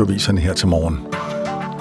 [0.00, 1.06] radioviserne her til morgen.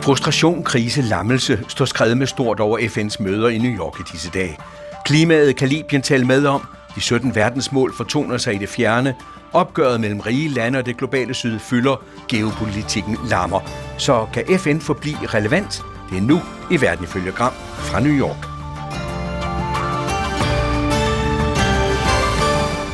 [0.02, 4.29] Frustration, krise, lammelse står skrevet med stort over FN's møder i New York i disse
[4.29, 4.57] dage.
[5.05, 6.61] Klimaet kan Libyen tale med om.
[6.95, 9.15] De 17 verdensmål fortoner sig i det fjerne.
[9.53, 12.03] Opgøret mellem rige lande og det globale syd fylder.
[12.27, 13.59] Geopolitikken lammer.
[13.97, 15.81] Så kan FN forblive relevant?
[16.10, 16.42] Det er nu
[16.72, 18.46] i Verden ifølge Gram fra New York.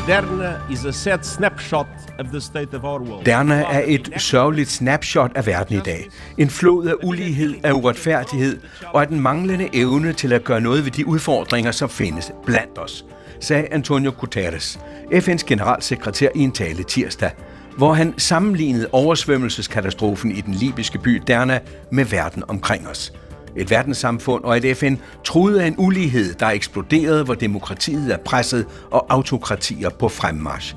[0.07, 1.87] Derna is a sad snapshot
[2.19, 3.25] of the state of our world.
[3.25, 6.09] Derna er et sørgeligt snapshot af verden i dag.
[6.37, 8.59] En flod af ulighed, af uretfærdighed
[8.93, 12.77] og af den manglende evne til at gøre noget ved de udfordringer, som findes blandt
[12.77, 13.05] os,
[13.39, 14.79] sagde Antonio Guterres,
[15.11, 17.31] FN's generalsekretær i en tale tirsdag,
[17.77, 21.59] hvor han sammenlignede oversvømmelseskatastrofen i den libyske by Derna
[21.91, 23.13] med verden omkring os–
[23.57, 28.65] et verdenssamfund og et FN troede af en ulighed, der eksploderede, hvor demokratiet er presset
[28.91, 30.75] og autokratier på fremmarsch.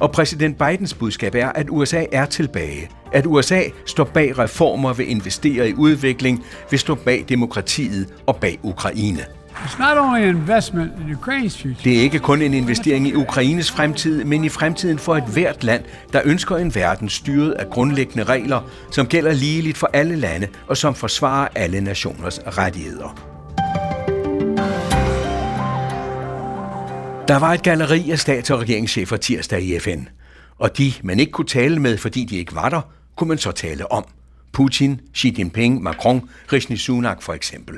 [0.00, 2.90] Og præsident Bidens budskab er, at USA er tilbage.
[3.12, 8.58] At USA står bag reformer, vil investere i udvikling, vil stå bag demokratiet og bag
[8.62, 9.24] Ukraine.
[11.84, 15.64] Det er ikke kun en investering i Ukraines fremtid, men i fremtiden for et hvert
[15.64, 20.48] land, der ønsker en verden styret af grundlæggende regler, som gælder ligeligt for alle lande
[20.66, 23.34] og som forsvarer alle nationers rettigheder.
[27.28, 30.08] Der var et galleri af stats- og regeringschefer tirsdag i FN.
[30.58, 32.80] Og de, man ikke kunne tale med, fordi de ikke var der,
[33.16, 34.04] kunne man så tale om.
[34.52, 37.76] Putin, Xi Jinping, Macron, Rishi Sunak for eksempel.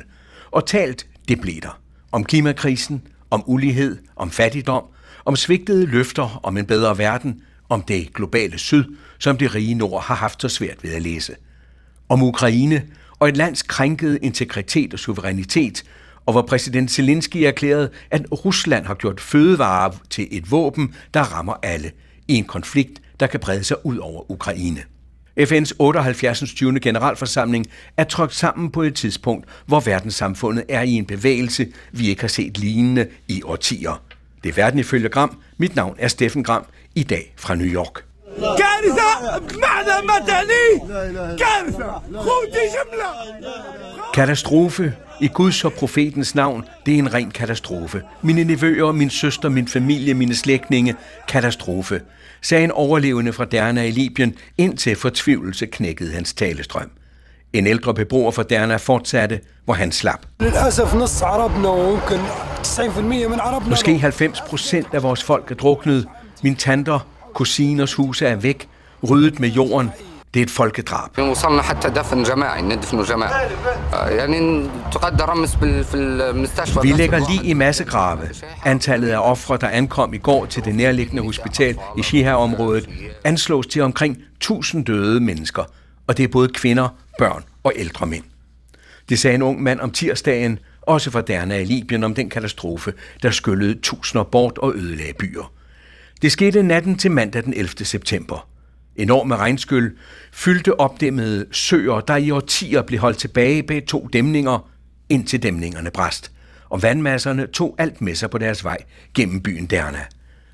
[0.51, 1.81] Og talt det blev der.
[2.13, 4.85] Om klimakrisen, om ulighed, om fattigdom,
[5.25, 8.85] om svigtede løfter om en bedre verden, om det globale syd,
[9.19, 11.35] som det rige nord har haft så svært ved at læse.
[12.09, 12.83] Om Ukraine
[13.19, 15.85] og et lands krænkede integritet og suverænitet,
[16.27, 21.55] og hvor præsident Zelensky erklærede, at Rusland har gjort fødevarer til et våben, der rammer
[21.63, 21.93] alle,
[22.29, 24.83] i en konflikt, der kan brede sig ud over Ukraine.
[25.41, 26.55] FN's 78.
[26.55, 26.81] 20.
[26.81, 32.20] generalforsamling er trykt sammen på et tidspunkt, hvor verdenssamfundet er i en bevægelse, vi ikke
[32.20, 34.03] har set lignende i årtier.
[34.44, 35.38] Det er verden ifølge Gram.
[35.59, 36.65] Mit navn er Steffen Gram.
[36.94, 38.05] I dag fra New York.
[44.15, 44.94] Katastrofe.
[45.21, 48.03] I Guds og profetens navn, det er en ren katastrofe.
[48.22, 50.97] Mine nevøer, min søster, min familie, mine slægtninge.
[51.28, 52.00] Katastrofe
[52.43, 56.91] sagde en overlevende fra Derna i Libyen, indtil fortvivlelse knækkede hans talestrøm.
[57.53, 60.27] En ældre beboer fra Derna fortsatte, hvor han slap.
[63.69, 66.07] Måske 90 procent af vores folk er druknet.
[66.43, 68.69] Min tanter, kusiners huse er væk,
[69.11, 69.91] ryddet med jorden.
[70.37, 71.17] Det er et folkedrab.
[76.83, 78.21] Vi lægger lige i massegrave.
[78.65, 82.89] Antallet af ofre, der ankom i går til det nærliggende hospital i Shihar-området,
[83.25, 85.65] anslås til omkring 1000 døde mennesker,
[86.07, 88.25] og det er både kvinder, børn og ældre mænd.
[89.09, 92.93] Det sagde en ung mand om tirsdagen, også fra Derna i Libyen om den katastrofe,
[93.23, 95.53] der skyllede tusinder bort og ødelagde byer.
[96.23, 97.85] Det skete natten til mandag den 11.
[97.85, 98.49] september.
[98.97, 99.97] Enorme regnskyld
[100.33, 104.71] fyldte opdæmmede søer, der i årtier blev holdt tilbage bag to dæmninger,
[105.09, 106.33] indtil dæmningerne brast.
[106.69, 108.79] Og vandmasserne tog alt med sig på deres vej
[109.15, 110.05] gennem byen Derna.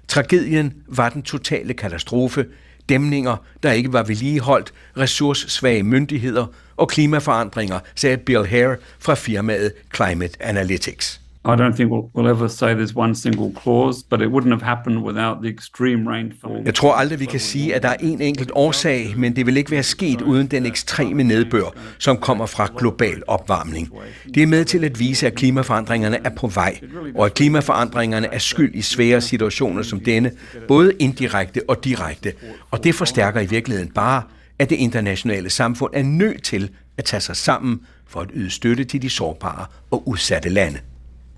[0.09, 2.47] Tragedien var den totale katastrofe,
[2.89, 10.43] dæmninger, der ikke var vedligeholdt, ressourcesvage myndigheder og klimaforandringer, sagde Bill Hare fra firmaet Climate
[10.43, 11.22] Analytics.
[11.45, 14.63] I don't think we'll, we'll ever say there's one single clause, but it wouldn't have
[14.63, 16.63] happened without the extreme rainfall.
[16.65, 19.57] Jeg tror aldrig, vi kan sige, at der er en enkelt årsag, men det vil
[19.57, 23.89] ikke være sket uden den ekstreme nedbør, som kommer fra global opvarmning.
[24.35, 26.81] Det er med til at vise, at klimaforandringerne er på vej,
[27.15, 30.31] og at klimaforandringerne er skyld i svære situationer som denne,
[30.69, 32.33] både indirekte og direkte.
[32.71, 34.23] Og det forstærker i virkeligheden bare,
[34.59, 38.85] at det internationale samfund er nødt til at tage sig sammen for at yde støtte
[38.85, 40.79] til de sårbare og udsatte lande.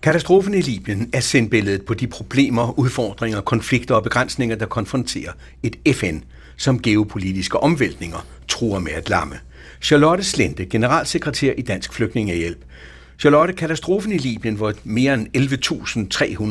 [0.04, 5.32] Katastrofen i Libyen er sendbilledet på de problemer, udfordringer, konflikter og begrænsninger, der konfronterer
[5.62, 6.16] et FN,
[6.56, 9.34] som geopolitiske omvæltninger truer med at lamme.
[9.82, 12.58] Charlotte Slente, generalsekretær i Dansk Flygtningehjælp.
[13.18, 15.36] Charlotte, katastrofen i Libyen, hvor mere end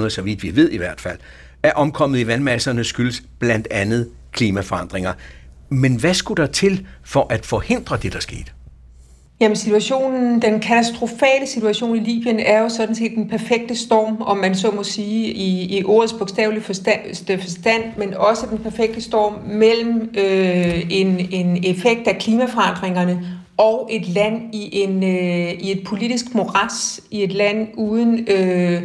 [0.03, 1.17] 11.300, så vidt vi ved i hvert fald,
[1.63, 5.13] er omkommet i vandmasserne skyldes blandt andet klimaforandringer.
[5.69, 8.51] Men hvad skulle der til for at forhindre det, der skete?
[9.41, 14.37] Jamen situationen, den katastrofale situation i Libyen er jo sådan set den perfekte storm, om
[14.37, 16.99] man så må sige, i, i ordets bogstavelige forstand,
[17.31, 23.27] øh, forstand, men også den perfekte storm mellem øh, en, en effekt af klimaforandringerne
[23.57, 28.83] og et land i, en, øh, i et politisk moras, i et land uden øh,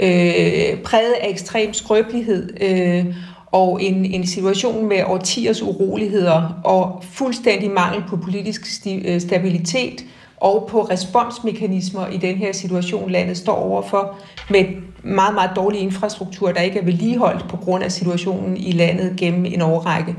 [0.00, 2.50] øh, præget af ekstrem skrøbelighed.
[2.60, 3.14] Øh,
[3.52, 10.04] og en, en situation med årtiers uroligheder og fuldstændig mangel på politisk sti, øh, stabilitet
[10.36, 14.16] og på responsmekanismer i den her situation, landet står overfor,
[14.50, 14.64] med
[15.02, 19.44] meget, meget dårlig infrastruktur, der ikke er vedligeholdt på grund af situationen i landet gennem
[19.44, 20.16] en årrække.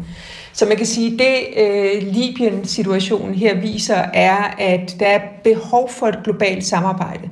[0.53, 5.89] Så man kan sige, at det øh, Libyen-situationen her viser, er, at der er behov
[5.89, 7.29] for et globalt samarbejde.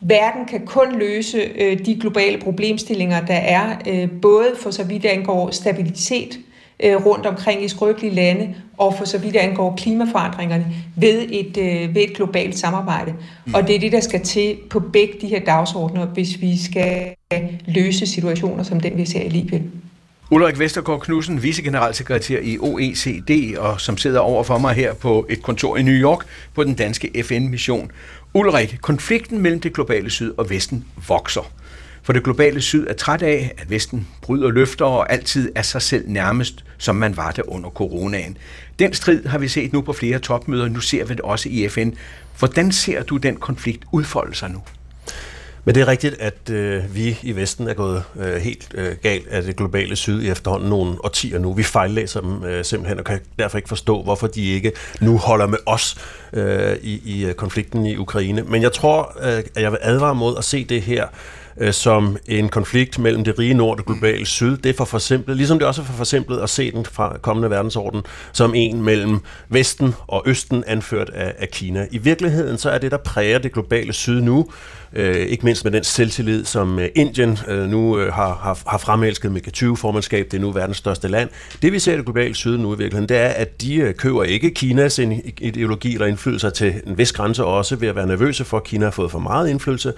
[0.00, 5.04] Verden kan kun løse øh, de globale problemstillinger, der er, øh, både for så vidt
[5.04, 6.38] angår stabilitet
[6.84, 10.66] øh, rundt omkring i skrøbelige lande, og for så vidt angår klimaforandringerne,
[10.96, 13.14] ved et, øh, ved et globalt samarbejde.
[13.46, 13.54] Mm.
[13.54, 17.14] Og det er det, der skal til på begge de her dagsordner, hvis vi skal
[17.66, 19.72] løse situationer som den, vi ser i Libyen.
[20.30, 25.42] Ulrik Vestergaard Knudsen, vicegeneralsekretær i OECD, og som sidder over for mig her på et
[25.42, 27.90] kontor i New York på den danske FN-mission.
[28.36, 31.52] Ulrik, konflikten mellem det globale syd og vesten vokser.
[32.02, 35.82] For det globale syd er træt af, at Vesten bryder løfter og altid er sig
[35.82, 38.38] selv nærmest, som man var det under coronaen.
[38.78, 41.68] Den strid har vi set nu på flere topmøder, nu ser vi det også i
[41.68, 41.90] FN.
[42.38, 44.62] Hvordan ser du den konflikt udfolde sig nu?
[45.66, 49.28] Men det er rigtigt, at øh, vi i Vesten er gået øh, helt øh, galt
[49.28, 51.52] af det globale syd i efterhånden nogle årtier nu.
[51.52, 55.46] Vi fejllæser dem øh, simpelthen, og kan derfor ikke forstå, hvorfor de ikke nu holder
[55.46, 55.96] med os
[56.32, 58.42] øh, i, i øh, konflikten i Ukraine.
[58.42, 61.06] Men jeg tror, øh, at jeg vil advare mod at se det her
[61.58, 64.56] øh, som en konflikt mellem det rige nord og det globale syd.
[64.56, 67.50] Det er for forsimplet, ligesom det også er for forsimplet at se den fra kommende
[67.50, 68.02] verdensorden
[68.32, 71.86] som en mellem Vesten og Østen anført af, af Kina.
[71.90, 74.50] I virkeligheden så er det, der præger det globale syd nu,
[74.96, 78.78] øh, ikke mindst med den selvtillid, som øh, Indien øh, nu øh, har, har, har
[78.78, 81.30] fremelsket med G20-formandskab, det er nu verdens største land.
[81.62, 83.94] Det vi ser i det globale syd nu i virkeligheden, det er, at de øh,
[83.94, 84.98] køber ikke Kinas
[85.38, 88.84] ideologi eller indflydelse til en vis grænse også ved at være nervøse for, at Kina
[88.84, 89.92] har fået for meget indflydelse.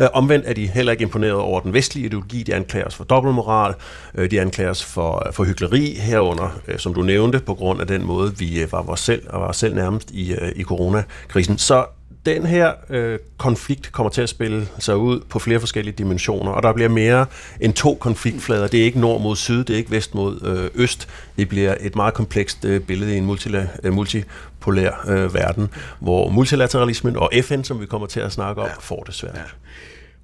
[0.00, 2.42] Øh, omvendt er de heller ikke imponeret over den vestlige ideologi.
[2.42, 3.74] De anklager os for dobbeltmoral,
[4.14, 7.80] øh, de anklager os for, øh, for hyggeleri herunder, øh, som du nævnte, på grund
[7.80, 10.62] af den måde, vi øh, var vores selv og var selv nærmest i, øh, i
[10.62, 11.58] coronakrisen.
[11.58, 11.84] Så
[12.26, 16.62] den her øh, konflikt kommer til at spille sig ud på flere forskellige dimensioner, og
[16.62, 17.26] der bliver mere
[17.60, 18.66] end to konfliktflader.
[18.66, 21.08] Det er ikke nord mod syd, det er ikke vest mod øh, øst.
[21.36, 25.68] Det bliver et meget komplekst øh, billede i en multila- øh, multipolær øh, verden,
[26.00, 28.74] hvor multilateralismen og FN, som vi kommer til at snakke om, ja.
[28.80, 29.34] får det svært.
[29.34, 29.40] Ja.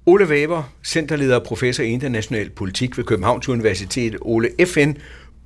[0.05, 4.17] Ole Weber, centerleder og professor i international politik ved Københavns Universitet.
[4.21, 4.91] Ole, FN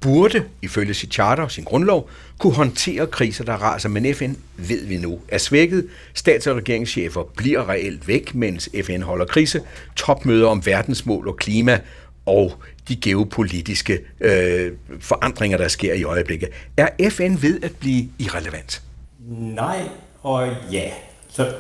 [0.04, 2.10] burde, ifølge sit charter og sin grundlov,
[2.40, 5.88] kunne håndtere kriser, der raser, men FN, ved vi nu, er svækket.
[6.14, 9.62] Stats- og regeringschefer bliver reelt væk, mens FN holder krise.
[9.96, 11.80] Topmøder om verdensmål og klima
[12.26, 12.52] og
[12.88, 16.50] de geopolitiske øh, forandringer, der sker i øjeblikket.
[16.78, 18.82] Er FN ved at blive irrelevant?
[19.30, 19.82] Nej
[20.22, 20.92] og ja.
[21.30, 21.54] Så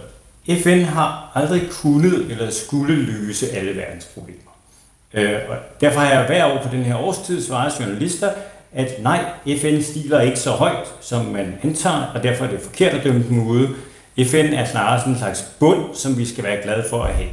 [0.64, 4.53] FN har aldrig kunnet eller skulle løse alle verdens problemer.
[5.14, 8.30] Øh, og derfor har jeg hver år på den her årstid svaret journalister,
[8.74, 9.26] at nej,
[9.62, 13.24] FN stiler ikke så højt, som man antager, og derfor er det forkert at dømme
[13.30, 13.70] dem ude.
[14.26, 17.30] FN er snarere sådan en slags bund, som vi skal være glade for at have.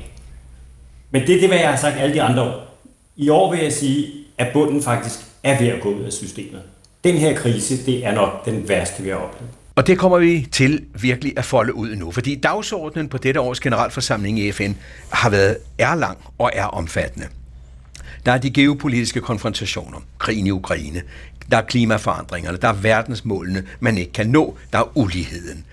[1.11, 2.79] Men det er det, hvad jeg har sagt alle de andre år.
[3.17, 4.06] I år vil jeg sige,
[4.38, 6.62] at bunden faktisk er ved at gå ud af systemet.
[7.05, 9.50] Den her krise, det er nok den værste, vi har oplevet.
[9.75, 13.61] Og det kommer vi til virkelig at folde ud nu, fordi dagsordenen på dette års
[13.61, 14.73] generalforsamling i FN
[15.11, 17.26] har været er lang og er omfattende.
[18.27, 21.03] Der er de geopolitiske konfrontationer, krigen i Ukraine,
[21.51, 25.65] der er klimaforandringerne, der er verdensmålene, man ikke kan nå, der er uligheden.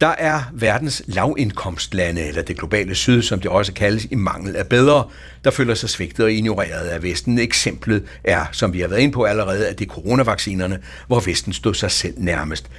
[0.00, 4.66] Der er verdens lavindkomstlande, eller det globale syd, som det også kaldes, i mangel af
[4.66, 5.04] bedre,
[5.44, 7.38] der føler sig svigtet og ignoreret af Vesten.
[7.38, 11.52] Eksemplet er, som vi har været inde på allerede, at det er coronavaccinerne, hvor Vesten
[11.52, 12.70] stod sig selv nærmest.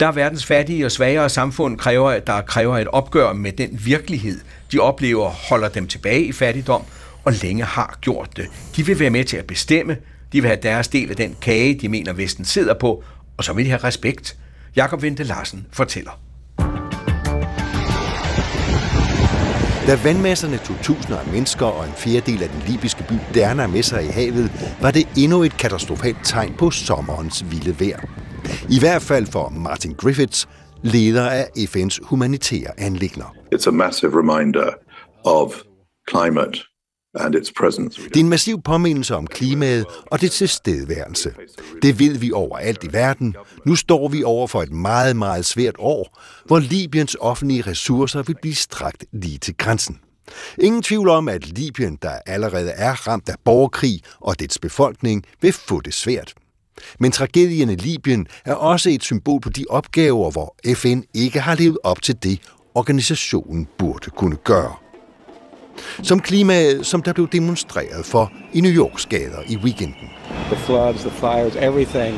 [0.00, 4.40] Der er verdens fattige og svagere samfund, kræver, der kræver et opgør med den virkelighed,
[4.72, 6.82] de oplever holder dem tilbage i fattigdom,
[7.24, 8.46] og længe har gjort det.
[8.76, 9.96] De vil være med til at bestemme,
[10.32, 13.04] de vil have deres del af den kage, de mener Vesten sidder på,
[13.36, 14.36] og så vil de have respekt.
[14.76, 16.20] Jakob Vente Larsen fortæller.
[19.86, 23.82] Da vandmasserne tog tusinder af mennesker og en fjerdedel af den libyske by Derna med
[23.82, 28.00] sig i havet, var det endnu et katastrofalt tegn på sommerens vilde vejr.
[28.70, 30.48] I hvert fald for Martin Griffiths,
[30.82, 33.34] leder af FN's humanitære anlægner.
[33.54, 34.70] It's a massive reminder
[35.24, 35.52] of
[36.10, 36.71] climate
[37.14, 38.02] and its presence.
[38.02, 41.34] Det er en massiv påmindelse om klimaet og det tilstedeværelse.
[41.82, 43.36] Det ved vi overalt i verden.
[43.66, 48.36] Nu står vi over for et meget, meget svært år, hvor Libyens offentlige ressourcer vil
[48.42, 50.00] blive strakt lige til grænsen.
[50.58, 55.52] Ingen tvivl om, at Libyen, der allerede er ramt af borgerkrig og dets befolkning, vil
[55.52, 56.34] få det svært.
[56.98, 61.54] Men tragedien i Libyen er også et symbol på de opgaver, hvor FN ikke har
[61.54, 62.40] levet op til det,
[62.74, 64.81] organisationen burde kunne gøre.
[66.02, 70.10] Som klimaet, som der blev demonstreret for i New Yorks gader i weekenden.
[70.50, 72.14] The floods, the fires, everything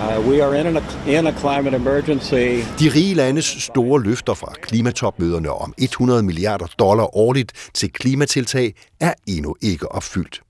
[0.00, 2.64] Uh, we are in a, in a climate emergency.
[2.78, 9.14] De rige landes store løfter fra klimatopmøderne om 100 milliarder dollar årligt til klimatiltag er
[9.26, 10.40] endnu ikke opfyldt.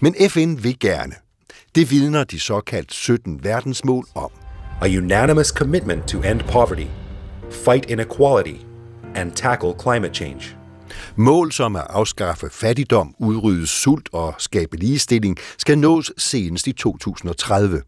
[0.00, 1.14] Men FN vil gerne.
[1.74, 4.30] Det vidner de såkaldt 17 verdensmål om.
[4.80, 6.86] A unanimous commitment to end poverty,
[7.50, 8.56] fight inequality
[9.14, 10.57] and tackle climate change.
[11.16, 17.82] Mål som at afskaffe fattigdom, udrydde sult og skabe ligestilling skal nås senest i 2030.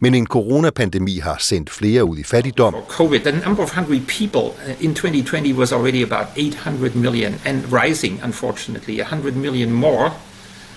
[0.00, 2.74] Men en coronapandemi har sendt flere ud i fattigdom.
[2.88, 7.62] COVID, the number of hungry people uh, in 2020 was already about 800 million and
[7.72, 10.06] rising, unfortunately, 100 million more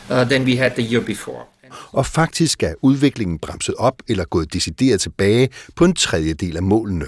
[0.10, 1.44] uh, than we had the year before.
[1.92, 7.06] Og faktisk er udviklingen bremset op eller gået decideret tilbage på en tredjedel af målene.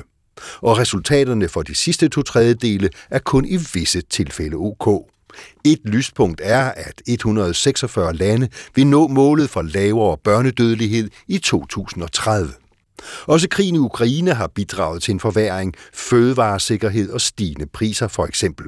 [0.62, 5.06] Og resultaterne for de sidste to tredjedele er kun i visse tilfælde ok.
[5.66, 12.54] Et lyspunkt er, at 146 lande vil nå målet for lavere børnedødelighed i 2030.
[13.26, 18.66] Også krigen i Ukraine har bidraget til en forværing, fødevaresikkerhed og stigende priser for eksempel.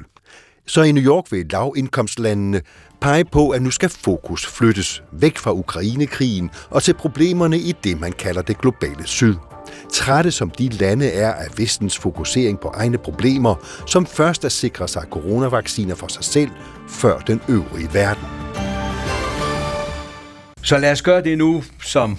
[0.66, 2.60] Så i New York vil lavindkomstlandene
[3.00, 8.00] pege på, at nu skal fokus flyttes væk fra Ukrainekrigen og til problemerne i det,
[8.00, 9.34] man kalder det globale syd.
[9.92, 13.54] Trætte som de lande er af vestens fokusering på egne problemer,
[13.86, 16.50] som først at sikre sig coronavacciner for sig selv,
[16.88, 18.24] før den øvrige verden.
[20.62, 22.18] Så lad os gøre det nu, som,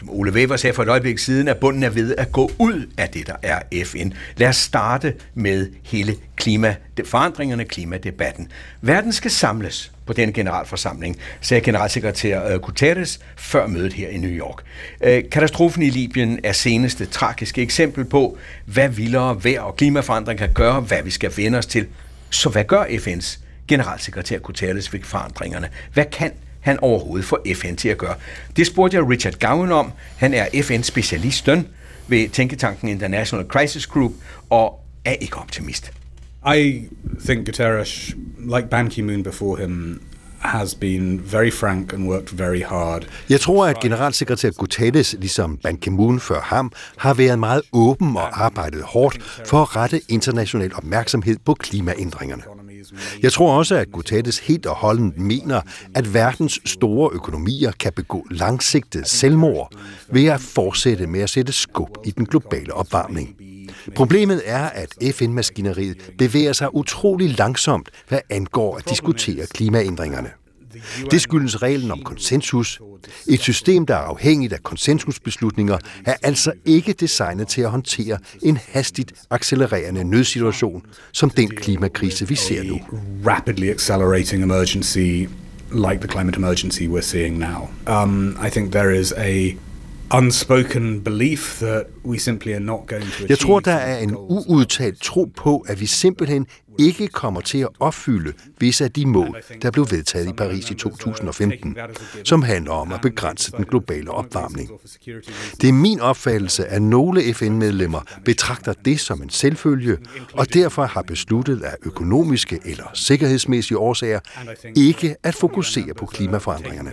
[0.00, 2.86] som Ole Weber sagde for et øjeblik siden, at bunden er ved at gå ud
[2.98, 4.10] af det, der er FN.
[4.36, 8.48] Lad os starte med hele klimaforandringerne, klimadebatten.
[8.80, 14.30] Verden skal samles på den generalforsamling, sagde generalsekretær øh, Guterres før mødet her i New
[14.30, 14.62] York.
[15.04, 20.52] Øh, katastrofen i Libyen er seneste tragiske eksempel på, hvad vildere vejr og klimaforandring kan
[20.54, 21.86] gøre, hvad vi skal vende os til.
[22.30, 23.38] Så hvad gør FN's
[23.68, 25.68] generalsekretær Guterres ved forandringerne?
[25.92, 28.14] Hvad kan han overhovedet får FN til at gøre?
[28.56, 29.92] Det spurgte jeg Richard Gowen om.
[30.16, 31.68] Han er FN-specialisten
[32.08, 34.12] ved Tænketanken International Crisis Group
[34.50, 35.92] og er ikke optimist.
[36.56, 36.84] I
[37.24, 40.02] think Guterres, like Ban Ki-moon before him,
[40.40, 43.06] has been very frank and worked very hard.
[43.28, 48.44] Jeg tror, at generalsekretær Guterres, ligesom Ban Ki-moon før ham, har været meget åben og
[48.44, 52.42] arbejdet hårdt for at rette international opmærksomhed på klimaændringerne.
[53.22, 55.60] Jeg tror også, at Guterres helt og holdent mener,
[55.94, 59.72] at verdens store økonomier kan begå langsigtet selvmord
[60.08, 63.36] ved at fortsætte med at sætte skub i den globale opvarmning.
[63.94, 70.30] Problemet er, at FN-maskineriet bevæger sig utrolig langsomt, hvad angår at diskutere klimaændringerne.
[71.10, 72.80] Det skyldes reglen om konsensus.
[73.28, 78.58] Et system, der er afhængigt af konsensusbeslutninger, er altså ikke designet til at håndtere en
[78.68, 80.82] hastigt accelererende nødsituation,
[81.12, 82.80] som den klimakrise, vi ser nu.
[83.26, 85.26] Rapidly accelerating emergency
[85.72, 87.68] like the climate emergency we're seeing now.
[87.86, 89.56] Um, I think there is a
[90.12, 93.26] unspoken belief that we simply are not going to.
[93.28, 94.16] Jeg tror, der er en
[94.48, 96.46] uudtalt tro på, at vi simpelthen
[96.80, 100.74] ikke kommer til at opfylde visse af de mål, der blev vedtaget i Paris i
[100.74, 101.76] 2015,
[102.24, 104.70] som handler om at begrænse den globale opvarmning.
[105.60, 109.96] Det er min opfattelse, at nogle FN-medlemmer betragter det som en selvfølge,
[110.32, 114.20] og derfor har besluttet af økonomiske eller sikkerhedsmæssige årsager
[114.76, 116.90] ikke at fokusere på klimaforandringerne,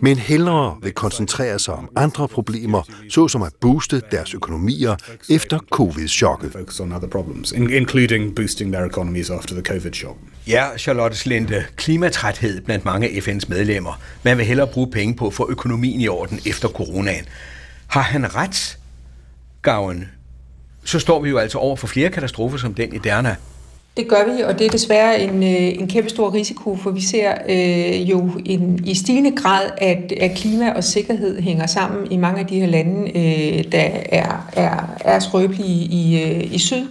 [0.00, 4.96] men hellere vil koncentrere sig om andre problemer, såsom at booste deres økonomier
[5.30, 6.56] efter covid-chokket.
[7.54, 10.16] Including boosting their economy economies after the COVID shock.
[10.48, 14.00] Ja, Charlotte Slinde, klimatræthed blandt mange af FN's medlemmer.
[14.22, 17.24] Man vil hellere bruge penge på at få økonomien i orden efter coronaen.
[17.86, 18.78] Har han ret,
[19.62, 20.08] Gaven?
[20.84, 23.36] Så står vi jo altså over for flere katastrofer som den i Derna.
[23.96, 27.00] Det gør vi, og det er desværre en, øh, en kæmpe stor risiko, for vi
[27.00, 32.16] ser øh, jo en, i stigende grad, at, at klima og sikkerhed hænger sammen i
[32.16, 36.86] mange af de her lande, øh, der er, er, er skrøbelige i, øh, i syd.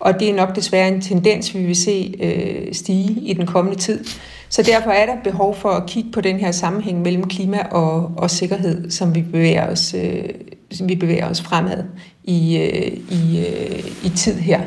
[0.00, 3.78] Og det er nok desværre en tendens, vi vil se øh, stige i den kommende
[3.78, 4.04] tid.
[4.48, 8.10] Så derfor er der behov for at kigge på den her sammenhæng mellem klima og,
[8.16, 10.24] og sikkerhed, som vi bevæger os, øh,
[10.70, 11.84] som vi bevæger os fremad
[12.24, 14.60] i, øh, i, øh, i tid her.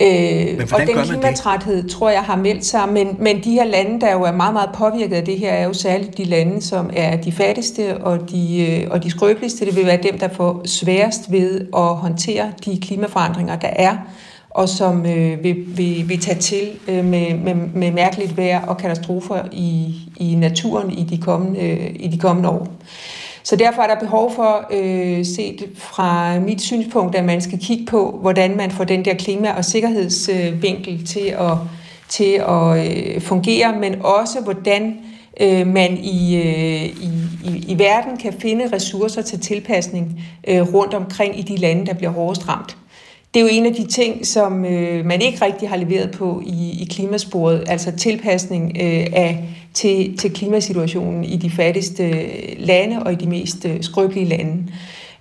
[0.00, 4.12] Øh, og den klimatræthed, tror jeg, har meldt sig, men, men de her lande, der
[4.12, 7.16] jo er meget, meget påvirket af det her, er jo særligt de lande, som er
[7.16, 9.66] de fattigste og de, øh, og de skrøbeligste.
[9.66, 13.96] Det vil være dem, der får sværest ved at håndtere de klimaforandringer, der er
[14.54, 18.76] og som øh, vil, vil, vil tage til øh, med, med, med mærkeligt vejr og
[18.76, 22.68] katastrofer i, i naturen i de kommende, øh, i de kommende år.
[23.42, 27.86] Så derfor er der behov for, øh, set fra mit synspunkt, at man skal kigge
[27.86, 31.56] på, hvordan man får den der klima- og sikkerhedsvinkel til at
[32.08, 34.96] til at øh, fungere, men også hvordan
[35.40, 37.10] øh, man i, øh, i,
[37.44, 41.94] i, i verden kan finde ressourcer til tilpasning øh, rundt omkring i de lande, der
[41.94, 42.76] bliver hårdest ramt.
[43.34, 46.42] Det er jo en af de ting, som øh, man ikke rigtig har leveret på
[46.46, 53.02] i, i klimasporet, altså tilpasning øh, af, til, til klimasituationen i de fattigste øh, lande
[53.02, 54.72] og i de mest øh, skrøbelige lande.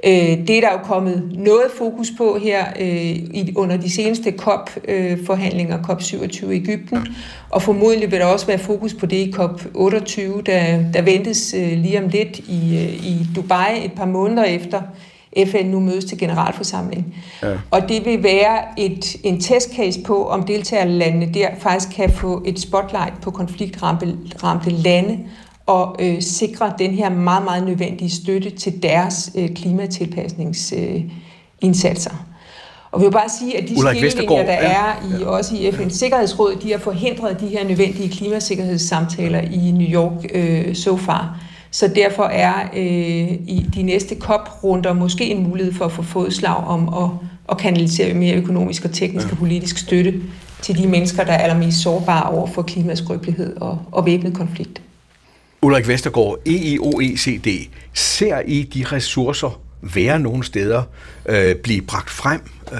[0.05, 5.77] Øh, det er der jo kommet noget fokus på her øh, under de seneste COP-forhandlinger,
[5.77, 7.07] øh, COP27 i Ægypten,
[7.49, 11.77] og formodentlig vil der også være fokus på det i COP28, der, der ventes øh,
[11.77, 14.81] lige om lidt i, øh, i Dubai et par måneder efter.
[15.47, 17.15] FN nu mødes til generalforsamling.
[17.43, 17.53] Ja.
[17.71, 22.59] Og det vil være et, en testcase på, om deltagerlandene der faktisk kan få et
[22.59, 25.19] spotlight på konfliktramte lande,
[25.65, 32.11] og øh, sikre den her meget, meget nødvendige støtte til deres øh, klimatilpasningsindsatser.
[32.11, 32.17] Øh,
[32.91, 35.27] og vi vil bare sige, at de skillelinjer, der er i, ja.
[35.27, 40.75] også i FN's Sikkerhedsråd, de har forhindret de her nødvendige klimasikkerhedssamtaler i New York øh,
[40.75, 41.39] so far.
[41.73, 46.55] Så derfor er øh, i de næste COP-runder måske en mulighed for at få fodslag
[46.55, 47.09] om at,
[47.49, 50.21] at kanalisere mere økonomisk og teknisk og politisk støtte
[50.61, 54.81] til de mennesker, der er allermest sårbare over for klimaskrøbelighed og, og væbnet konflikt.
[55.61, 57.47] Ulrik Vestergaard, EIOECD,
[57.93, 60.83] ser I de ressourcer være nogle steder
[61.25, 62.79] øh, blive bragt frem, øh,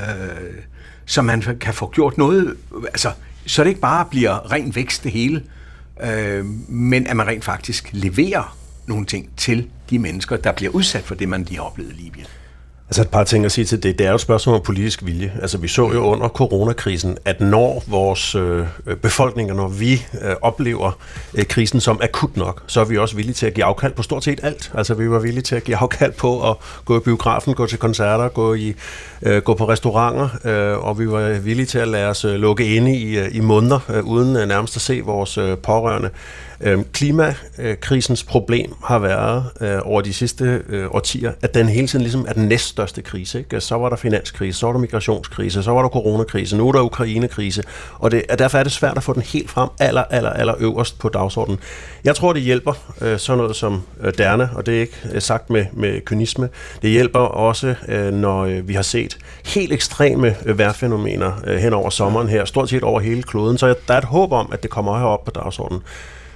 [1.05, 3.11] så man kan få gjort noget, altså,
[3.45, 5.43] så det ikke bare bliver ren vækst det hele,
[6.03, 11.03] øh, men at man rent faktisk leverer nogle ting til de mennesker, der bliver udsat
[11.03, 12.25] for det, man lige har oplevet i Libyen.
[12.93, 13.99] Altså et par ting at sige til det.
[13.99, 15.33] Det er jo et spørgsmål om politisk vilje.
[15.41, 18.67] Altså vi så jo under coronakrisen, at når vores øh,
[19.01, 20.91] befolkninger, når vi øh, oplever
[21.33, 24.03] øh, krisen som akut nok, så er vi også villige til at give afkald på
[24.03, 24.71] stort set alt.
[24.75, 27.77] Altså vi var villige til at give afkald på at gå i biografen, gå til
[27.77, 28.73] koncerter, gå, i,
[29.21, 32.75] øh, gå på restauranter, øh, og vi var villige til at lade os øh, lukke
[32.75, 36.09] inde i, øh, i måneder, øh, uden øh, nærmest at se vores øh, pårørende.
[36.65, 42.03] Øhm, klimakrisens problem har været øh, over de sidste øh, årtier, at den hele tiden
[42.03, 43.39] ligesom er den næststørste krise.
[43.39, 43.53] Ikke?
[43.53, 46.71] Altså, så var der finanskrise, så var der migrationskrise, så var der coronakrise, nu er
[46.71, 47.63] der Ukrainekrise,
[47.99, 50.53] og det, og derfor er det svært at få den helt frem aller, aller, aller
[50.59, 51.59] øverst på dagsordenen.
[52.03, 55.21] Jeg tror, det hjælper øh, sådan noget som øh, Derne, og det er ikke øh,
[55.21, 56.49] sagt med, med kynisme.
[56.81, 61.73] Det hjælper også, øh, når øh, vi har set helt ekstreme øh, vejrfænomener øh, hen
[61.73, 64.63] over sommeren her, stort set over hele kloden, så der er et håb om, at
[64.63, 65.81] det kommer herop på dagsordenen.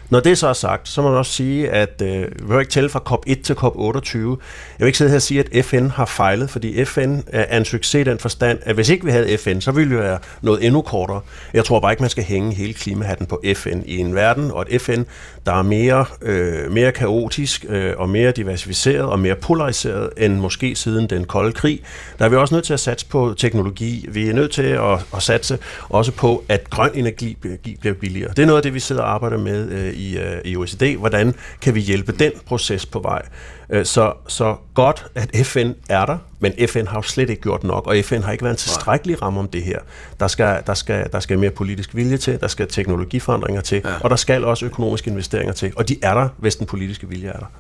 [0.10, 2.72] Når det så er sagt, så må man også sige, at øh, vi vil ikke
[2.72, 4.17] tælle fra COP1 til COP28.
[4.17, 4.38] Jeg
[4.80, 8.02] vil ikke sidde her og sige, at FN har fejlet, fordi FN er en succes
[8.02, 10.82] i den forstand, at hvis ikke vi havde FN, så ville vi være noget endnu
[10.82, 11.22] kortere.
[11.54, 14.65] Jeg tror bare ikke, man skal hænge hele klimahatten på FN i en verden, og
[14.74, 15.04] at FN,
[15.47, 20.75] der er mere, øh, mere kaotisk øh, og mere diversificeret og mere polariseret end måske
[20.75, 21.79] siden den kolde krig.
[22.19, 24.05] Der er vi også nødt til at satse på teknologi.
[24.10, 27.38] Vi er nødt til at, at satse også på, at grøn energi
[27.79, 28.29] bliver billigere.
[28.29, 30.97] Det er noget af det, vi sidder og arbejder med øh, i, øh, i OECD.
[30.97, 33.21] Hvordan kan vi hjælpe den proces på vej?
[33.69, 37.63] Øh, så, så godt, at FN er der, men FN har jo slet ikke gjort
[37.63, 39.80] nok, og FN har ikke været en tilstrækkelig ramme om det her.
[40.19, 43.93] Der skal, der skal, der skal mere politisk vilje til, der skal teknologiforandringer til, ja.
[44.01, 47.27] og der skal også økonomiske investeringer til, og de er der, hvis den politiske vilje
[47.27, 47.51] er der.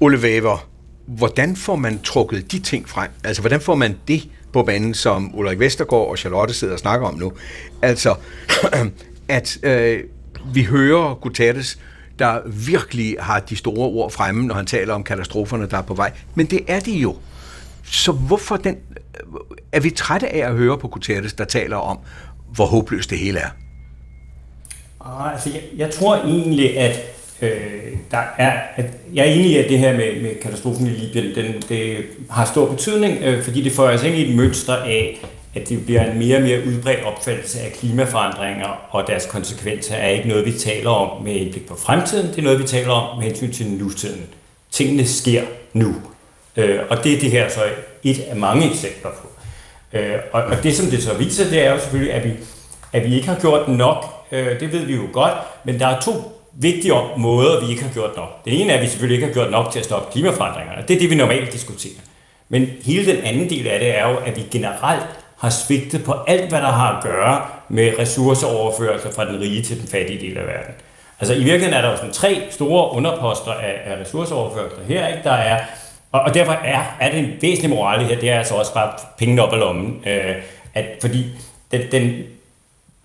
[0.00, 0.68] Ole Væver,
[1.06, 3.10] hvordan får man trukket de ting frem?
[3.24, 7.06] Altså, hvordan får man det på banen, som Ulrik Vestergaard og Charlotte sidder og snakker
[7.06, 7.32] om nu?
[7.82, 8.14] Altså,
[9.28, 10.00] at øh,
[10.54, 11.78] vi hører Guterres,
[12.18, 15.94] der virkelig har de store ord fremme, når han taler om katastroferne, der er på
[15.94, 16.12] vej.
[16.34, 17.16] Men det er de jo.
[17.84, 18.76] Så hvorfor den...
[19.72, 21.98] Er vi trætte af at høre på Guterres, der taler om,
[22.54, 23.48] hvor håbløst det hele er?
[25.00, 27.00] Ah, altså, jeg, jeg tror egentlig, at
[27.42, 27.50] øh,
[28.10, 31.34] der er, at jeg er enig i, at det her med, med katastrofen i Libyen,
[31.34, 35.26] den, det har stor betydning, øh, fordi det får os ind i et mønster af,
[35.56, 40.08] at det bliver en mere og mere udbredt opfattelse af klimaforandringer og deres konsekvenser er
[40.08, 42.92] ikke noget, vi taler om med et blik på fremtiden, det er noget, vi taler
[42.92, 44.26] om med hensyn til nutiden.
[44.70, 45.42] Tingene sker
[45.72, 45.94] nu.
[46.56, 47.60] Øh, og det er det her så
[48.04, 49.28] et af mange eksempler på.
[49.92, 52.32] Øh, og, og det, som det så viser, det er jo selvfølgelig, at vi,
[52.92, 54.04] at vi ikke har gjort nok.
[54.32, 56.12] Øh, det ved vi jo godt, men der er to
[56.52, 58.44] vigtige måder, vi ikke har gjort nok.
[58.44, 60.84] Det ene er, at vi selvfølgelig ikke har gjort nok til at stoppe klimaforandringerne.
[60.88, 62.00] Det er det, vi normalt diskuterer.
[62.48, 65.06] Men hele den anden del af det er jo, at vi generelt
[65.38, 69.80] har svigtet på alt, hvad der har at gøre med ressourceoverførelser fra den rige til
[69.80, 70.74] den fattige del af verden.
[71.20, 75.20] Altså i virkeligheden er der jo sådan tre store underposter af, af ressourceoverførsler her, ikke?
[75.24, 75.60] Der er,
[76.12, 78.92] og, og derfor er, er det en væsentlig moral her, det er altså også bare
[79.18, 80.02] pengene op af lommen.
[80.06, 80.34] Øh,
[80.74, 81.24] at, fordi
[81.72, 82.22] den, den,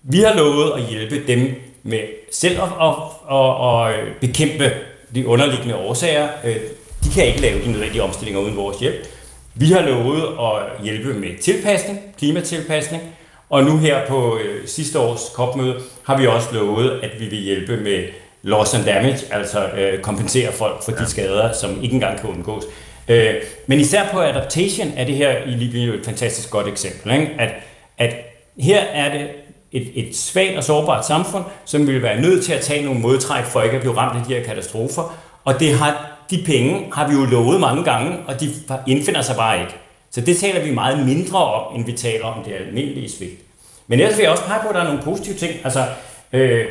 [0.02, 2.00] vi har lovet at hjælpe dem med
[2.32, 2.94] selv at, at,
[3.36, 4.72] at, at bekæmpe
[5.14, 6.28] de underliggende årsager.
[6.44, 6.56] Øh,
[7.04, 9.06] de kan ikke lave de nødvendige omstillinger uden vores hjælp.
[9.54, 13.02] Vi har lovet at hjælpe med tilpasning, klimatilpasning,
[13.50, 17.38] Og nu her på øh, sidste års COP-møde har vi også lovet, at vi vil
[17.38, 18.04] hjælpe med
[18.42, 22.64] loss and damage, altså øh, kompensere folk for de skader, som ikke engang kan undgås.
[23.08, 23.34] Øh,
[23.66, 27.12] men især på adaptation er det her i Libyen jo et fantastisk godt eksempel.
[27.12, 27.28] Ikke?
[27.38, 27.50] At,
[27.98, 28.14] at
[28.58, 29.28] her er det
[29.72, 33.44] et, et svagt og sårbart samfund, som vil være nødt til at tage nogle modtræk
[33.44, 35.18] for ikke at blive ramt af de her katastrofer.
[35.44, 38.50] Og det har, de penge har vi jo lovet mange gange, og de
[38.86, 39.74] indfinder sig bare ikke.
[40.10, 43.40] Så det taler vi meget mindre om, end vi taler om det almindelige svigt.
[43.86, 45.52] Men ellers vil jeg også pege på, at der er nogle positive ting.
[45.64, 45.84] Altså,
[46.32, 46.64] øh,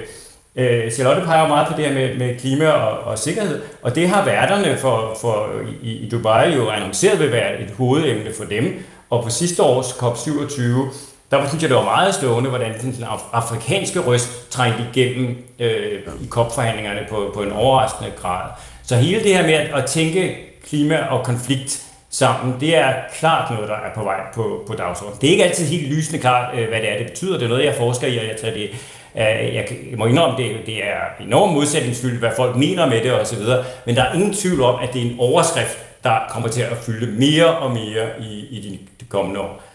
[0.56, 3.96] øh, Charlotte peger jo meget på det her med, med klima og, og sikkerhed, og
[3.96, 5.50] det har værterne for, for
[5.84, 8.84] i, i Dubai jo annonceret vil være et hovedemne for dem.
[9.10, 10.94] Og på sidste års COP27,
[11.32, 16.28] der synes jeg, det var meget slående, hvordan den afrikanske røst trængte igennem øh, i
[16.28, 18.50] COP-forhandlingerne på, på en overraskende grad.
[18.84, 20.36] Så hele det her med at tænke
[20.70, 25.22] klima og konflikt sammen, det er klart noget, der er på vej på, på dagsordenen.
[25.22, 27.38] Det er ikke altid helt lysende klart, øh, hvad det er, det betyder.
[27.38, 28.70] Det er noget, jeg forsker i, og jeg tager det
[29.16, 29.68] øh, jeg
[29.98, 33.44] må indrømme, det, det er enormt modsætningsfyldt, hvad folk mener med det osv.,
[33.86, 36.78] men der er ingen tvivl om, at det er en overskrift, der kommer til at
[36.78, 39.71] fylde mere og mere i, i de kommende år.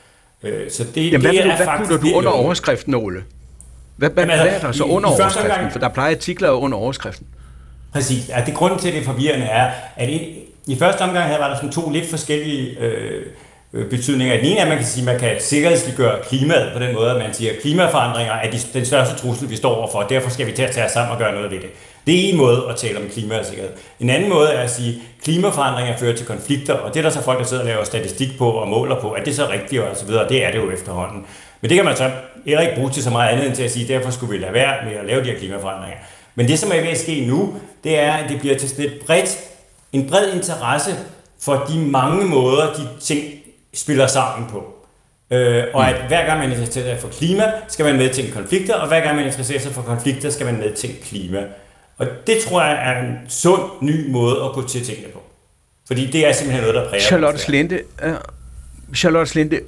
[0.46, 3.22] Øh, så det, Jamen, hvad, det er hvad faktisk du under overskriften, Ole?
[3.96, 5.50] Hvad, hvad, Jamen, altså, hvad er der så i, under i overskriften?
[5.50, 7.26] Gang, for der plejer artikler under overskriften.
[7.92, 8.28] Præcis.
[8.28, 11.38] Ja, det grund til, at det er forvirrende er, at i, i første omgang her
[11.38, 13.22] var der sådan to lidt forskellige øh,
[13.72, 14.36] øh betydninger.
[14.36, 17.10] Den ene er, at man kan sige, at man kan sikkerhedsliggøre klimaet på den måde,
[17.10, 20.30] at man siger, at klimaforandringer er de, den største trussel, vi står overfor, og derfor
[20.30, 21.68] skal vi til at tage os sammen og gøre noget ved det.
[22.06, 23.72] Det er en måde at tale om klima og sikkerhed.
[24.00, 27.10] En anden måde er at sige, at klimaforandringer fører til konflikter, og det er der
[27.10, 29.82] så folk, der sidder og laver statistik på og måler på, at det så rigtigt
[29.82, 31.26] og så videre, det er det jo efterhånden.
[31.60, 32.10] Men det kan man så
[32.44, 34.38] heller ikke bruge til så meget andet end til at sige, at derfor skulle vi
[34.38, 35.98] lade være med at lave de her klimaforandringer.
[36.34, 38.84] Men det, som er ved at ske nu, det er, at det bliver til sådan
[38.84, 39.38] et bredt,
[39.92, 40.90] en bred interesse
[41.40, 43.24] for de mange måder, de ting
[43.74, 44.64] spiller sammen på.
[45.30, 48.74] Øh, og at hver gang man interesserer sig for klima, skal man med til konflikter,
[48.74, 51.42] og hver gang man interesserer sig for konflikter, skal man med til klima.
[51.98, 55.22] Og det tror jeg er en sund, ny måde at gå til tingene på.
[55.86, 58.12] Fordi det er simpelthen noget, der præger Charlotte Slinde, uh,
[58.94, 59.60] Charlotte Slinde,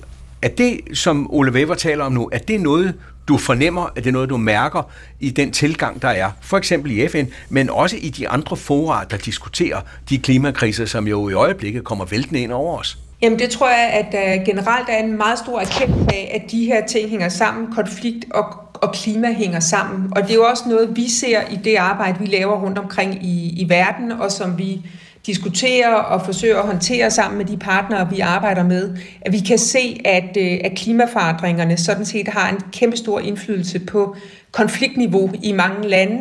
[0.43, 2.95] er det, som Ole Weber taler om nu, er det noget,
[3.29, 6.91] du fornemmer, at det er noget, du mærker i den tilgang, der er, for eksempel
[6.99, 11.33] i FN, men også i de andre fora, der diskuterer de klimakriser, som jo i
[11.33, 12.99] øjeblikket kommer væltende ind over os?
[13.23, 16.64] Jamen det tror jeg, at der generelt er en meget stor erkendelse af, at de
[16.64, 18.45] her ting hænger sammen, konflikt og,
[18.83, 20.12] og klima hænger sammen.
[20.17, 23.25] Og det er jo også noget, vi ser i det arbejde, vi laver rundt omkring
[23.25, 24.81] i, i verden, og som vi
[25.27, 29.59] diskuterer og forsøger at håndtere sammen med de partnere, vi arbejder med, at vi kan
[29.59, 34.17] se, at, øh, at klimaforandringerne sådan set har en kæmpe stor indflydelse på
[34.53, 36.19] konfliktniveau i mange lande.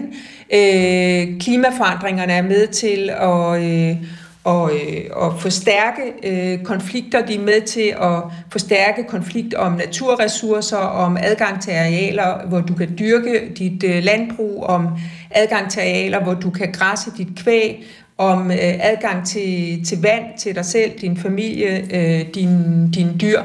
[0.54, 3.98] Øh, klimaforandringerne er med til at, øh,
[4.48, 7.26] og, øh, og forstærke øh, konflikter.
[7.26, 12.74] De er med til at forstærke konflikt om naturressourcer, om adgang til arealer, hvor du
[12.74, 14.88] kan dyrke dit øh, landbrug, om
[15.32, 17.86] adgang til arealer, hvor du kan græsse dit kvæg,
[18.18, 23.42] om øh, adgang til, til vand til dig selv, din familie, øh, din, din dyr.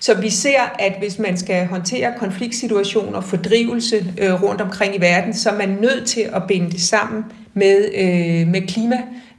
[0.00, 5.34] Så vi ser, at hvis man skal håndtere konfliktsituationer, fordrivelse øh, rundt omkring i verden,
[5.34, 8.60] så er man nødt til at binde det sammen med, øh, med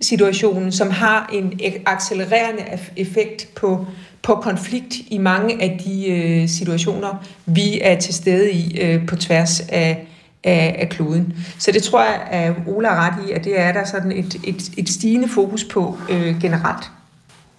[0.04, 2.63] situationen, som har en accelererende
[2.98, 3.86] effekt på,
[4.22, 9.16] på konflikt i mange af de øh, situationer, vi er til stede i øh, på
[9.16, 10.08] tværs af,
[10.44, 11.34] af, af kloden.
[11.60, 14.36] Så det tror jeg, at Ola er ret i, at det er der sådan et,
[14.44, 16.92] et, et stigende fokus på øh, generelt.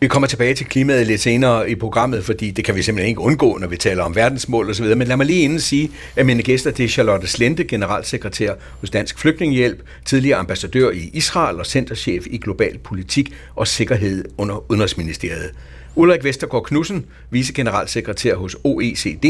[0.04, 3.20] Vi kommer tilbage til klimaet lidt senere i programmet, fordi det kan vi simpelthen ikke
[3.20, 4.84] undgå, når vi taler om verdensmål osv.
[4.84, 8.90] Men lad mig lige inden sige, at mine gæster det er Charlotte Slente, generalsekretær hos
[8.90, 15.50] Dansk Flygtningehjælp, tidligere ambassadør i Israel og centerchef i global politik og sikkerhed under Udenrigsministeriet.
[15.96, 19.24] Ulrik Vestergaard Knudsen, vicegeneralsekretær hos OECD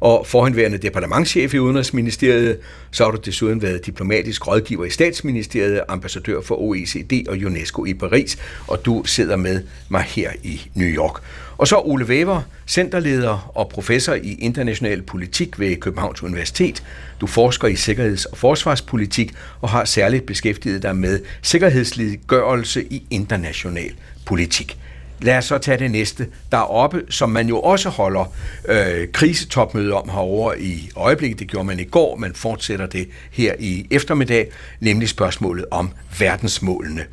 [0.00, 2.58] og forhenværende departementschef i Udenrigsministeriet.
[2.90, 7.94] Så har du desuden været diplomatisk rådgiver i statsministeriet, ambassadør for OECD og UNESCO i
[7.94, 11.22] Paris, og du sidder med mig her i New York.
[11.58, 16.82] Og så Ole Væver, centerleder og professor i international politik ved Københavns Universitet.
[17.20, 23.92] Du forsker i sikkerheds- og forsvarspolitik og har særligt beskæftiget dig med sikkerhedsliggørelse i international
[24.26, 24.78] politik.
[25.24, 28.34] Lad os så tage det næste deroppe, som man jo også holder
[28.68, 31.38] øh, krisetopmøde om herovre i øjeblikket.
[31.38, 37.04] Det gjorde man i går, man fortsætter det her i eftermiddag, nemlig spørgsmålet om verdensmålene.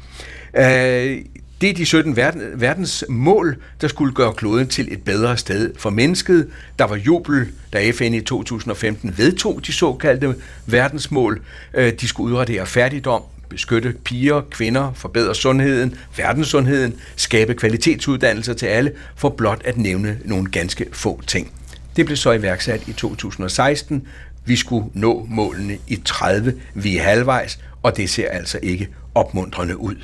[0.58, 1.22] Øh,
[1.62, 5.90] det er de 17 verden, verdensmål, der skulle gøre kloden til et bedre sted for
[5.90, 6.50] mennesket.
[6.80, 11.42] Der var jubel, da FN i 2015 vedtog de såkaldte verdensmål.
[11.74, 13.22] Øh, de skulle udradere fattigdom,
[13.52, 20.52] beskytte piger, kvinder, forbedre sundheden, verdenssundheden, skabe kvalitetsuddannelser til alle, for blot at nævne nogle
[20.52, 21.52] ganske få ting.
[21.96, 24.08] Det blev så iværksat i 2016.
[24.46, 26.54] Vi skulle nå målene i 30.
[26.74, 29.96] Vi er halvvejs, og det ser altså ikke opmuntrende ud.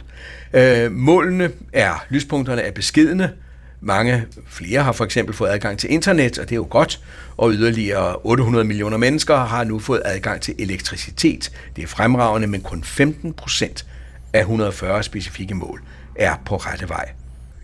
[0.54, 3.30] Øh, målene er, lyspunkterne er beskidende,
[3.82, 7.00] mange flere har for eksempel fået adgang til internet, og det er jo godt,
[7.38, 11.52] og yderligere 800 millioner mennesker har nu fået adgang til elektricitet.
[11.76, 13.86] Det er fremragende, men kun 15 procent
[14.34, 15.82] af 140 specifikke mål
[16.16, 17.10] er på rette vej.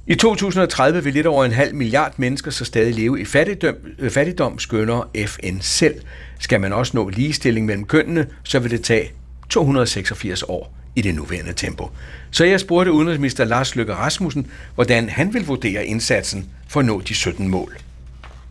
[0.08, 4.12] I 2030 vil lidt over en halv milliard mennesker så stadig leve i fattigdom, øh,
[4.12, 5.95] fattigdom skønner FN selv.
[6.39, 9.12] Skal man også nå ligestilling mellem kønnene, så vil det tage
[9.49, 11.89] 286 år i det nuværende tempo.
[12.32, 17.01] Så jeg spurgte udenrigsminister Lars Løkke Rasmussen, hvordan han vil vurdere indsatsen for at nå
[17.01, 17.77] de 17 mål.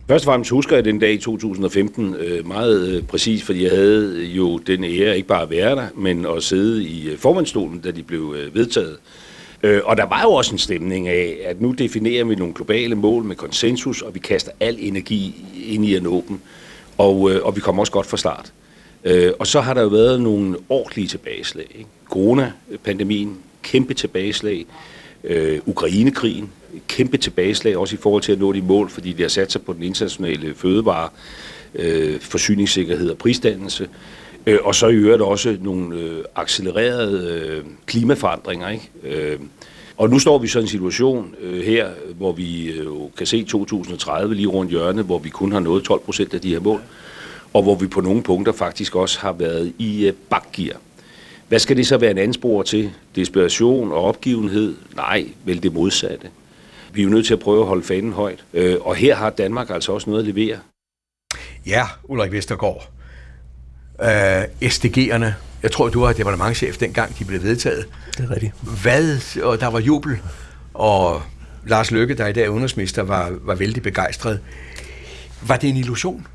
[0.07, 3.71] Først og fremmest husker jeg den dag i 2015 øh, meget øh, præcis, fordi jeg
[3.71, 7.79] havde jo den ære ikke bare at være der, men at sidde i øh, formandstolen,
[7.79, 8.97] da de blev vedtaget.
[9.83, 13.23] Og der var jo også en stemning af, at nu definerer vi nogle globale mål
[13.23, 16.39] med konsensus, og vi kaster al energi ind i at nå dem.
[16.97, 18.53] Og, og vi kommer også godt fra start.
[19.05, 21.67] Øh, og så har der jo været nogle ordentlige tilbageslag.
[21.75, 21.89] Ikke?
[22.09, 24.65] Corona-pandemien, kæmpe tilbageslag.
[25.23, 26.49] Øh, Ukrainekrigen,
[26.87, 29.61] kæmpe tilbageslag, også i forhold til at nå de mål, fordi de har sat sig
[29.61, 31.09] på den internationale fødevare,
[31.75, 33.87] øh, forsyningssikkerhed og prisdannelse.
[34.45, 38.69] Øh, og så i øvrigt også nogle øh, accelererede øh, klimaforandringer.
[38.69, 38.89] Ikke?
[39.03, 39.39] Øh,
[39.97, 42.87] og nu står vi så i en situation øh, her, hvor vi øh,
[43.17, 46.49] kan se 2030 lige rundt hjørnet, hvor vi kun har nået 12 procent af de
[46.49, 46.81] her mål,
[47.53, 50.77] og hvor vi på nogle punkter faktisk også har været i øh, bakgear.
[51.47, 52.91] Hvad skal det så være en anspor til?
[53.15, 54.75] Desperation og opgivenhed?
[54.95, 56.27] Nej, vel det modsatte.
[56.93, 58.43] Vi er jo nødt til at prøve at holde fanen højt.
[58.53, 60.59] Øh, og her har Danmark altså også noget at levere.
[61.65, 62.89] Ja, Ulrik Vestergaard.
[64.01, 65.33] Øh, SDG'erne.
[65.63, 67.85] Jeg tror, du var departementchef dengang, de blev vedtaget.
[68.17, 68.53] Det er rigtigt.
[68.81, 69.37] Hvad?
[69.43, 70.17] Og der var jubel.
[70.73, 71.21] Og
[71.67, 74.39] Lars Løkke, der i dag er udenrigsminister, var, var vældig begejstret.
[75.47, 76.27] Var det en illusion?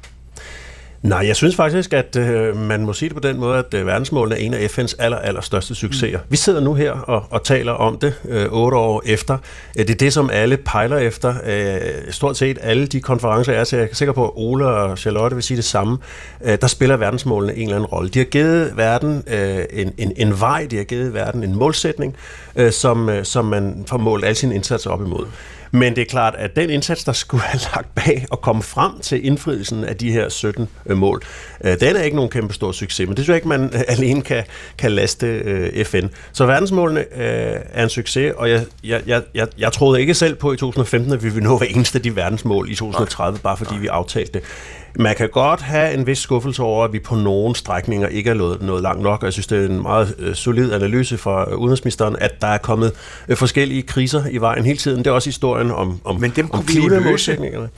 [1.03, 3.87] Nej, jeg synes faktisk, at øh, man må sige det på den måde, at øh,
[3.87, 6.19] verdensmålene er en af FN's aller, aller største succeser.
[6.19, 6.25] Mm.
[6.29, 9.39] Vi sidder nu her og, og taler om det øh, otte år efter.
[9.79, 11.35] Øh, det er det, som alle pejler efter.
[11.47, 11.81] Øh,
[12.11, 14.99] stort set alle de konferencer, jeg er til, jeg er sikker på, at Ole og
[14.99, 15.99] Charlotte vil sige det samme,
[16.45, 18.11] øh, der spiller verdensmålene en eller anden rolle.
[18.11, 22.17] De har givet verden øh, en, en, en vej, de har givet verden en målsætning,
[22.57, 25.27] øh, som, øh, som man får målt alle sine indsatser op imod.
[25.71, 28.93] Men det er klart, at den indsats, der skulle have lagt bag og komme frem
[29.01, 31.23] til indfrielsen af de her 17 øh, mål,
[31.65, 33.81] øh, den er ikke nogen kæmpe stor succes, men det synes jeg ikke, man øh,
[33.97, 34.45] alene kan,
[34.79, 36.07] kan laste FN.
[36.33, 40.53] Så verdensmålene er en succes, og jeg, jeg, jeg, jeg, jeg troede ikke selv på
[40.53, 43.75] i 2015, at vi ville nå hver eneste af de verdensmål i 2030, bare fordi
[43.81, 44.43] vi aftalte det.
[44.97, 48.35] Man kan godt have en vis skuffelse over, at vi på nogle strækninger ikke er
[48.35, 51.55] nået, nået langt nok, og jeg synes, det er en meget øh, solid analyse fra
[51.55, 52.93] udenrigsministeren, at der er kommet
[53.29, 54.99] øh, forskellige kriser i vejen hele tiden.
[54.99, 57.69] Det er også historien om, om, Men dem om klimamålsætningerne.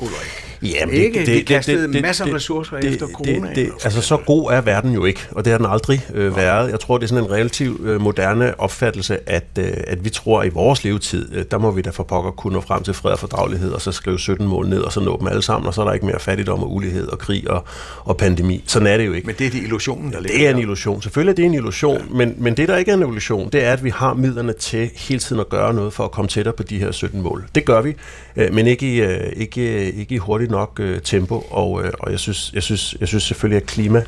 [0.62, 1.18] Jamen, det, ikke?
[1.18, 3.48] Det, det, kastede det, det, masser af ressourcer det, efter corona.
[3.48, 6.36] Det, det, altså, så god er verden jo ikke, og det har den aldrig øh,
[6.36, 6.70] været.
[6.70, 10.40] Jeg tror, det er sådan en relativt øh, moderne opfattelse, at, øh, at vi tror,
[10.40, 12.94] at i vores levetid, øh, der må vi da for pokker kunne nå frem til
[12.94, 15.66] fred og fordragelighed, og så skrive 17 mål ned, og så nå dem alle sammen,
[15.68, 17.64] og så er der ikke mere fattigdom og ulighed og krig og,
[18.04, 18.64] og pandemi.
[18.66, 19.26] Sådan er det jo ikke.
[19.26, 21.02] Men det er det illusionen, der ligger Det er en illusion.
[21.02, 22.14] Selvfølgelig er det en illusion, ja.
[22.14, 24.90] men, men det, der ikke er en illusion, det er, at vi har midlerne til
[24.96, 27.46] hele tiden at gøre noget for at komme tættere på de her 17 mål.
[27.54, 27.94] Det gør vi,
[28.36, 32.18] øh, men ikke i, øh, ikke, ikke i hurtigt nok øh, tempo, og, og jeg,
[32.18, 34.02] synes, jeg, synes, jeg synes selvfølgelig, at klima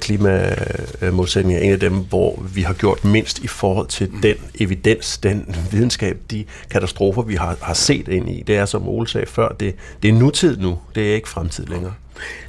[0.00, 4.20] klimamålsætning er en af dem, hvor vi har gjort mindst i forhold til mm.
[4.20, 8.42] den evidens, den videnskab, de katastrofer, vi har, har set ind i.
[8.46, 11.66] Det er, som Ole sagde før, det, det er nutid nu, det er ikke fremtid
[11.66, 11.94] længere.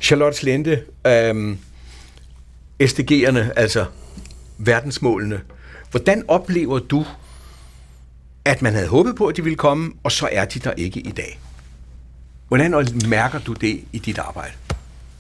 [0.02, 1.58] Charlotte Slente, øhm,
[2.84, 3.86] SDG'erne, altså
[4.58, 5.42] verdensmålene,
[5.92, 7.06] hvordan oplever du,
[8.46, 11.00] at man havde håbet på, at de ville komme, og så er de der ikke
[11.00, 11.40] i dag?
[12.48, 14.52] Hvordan mærker du det i dit arbejde?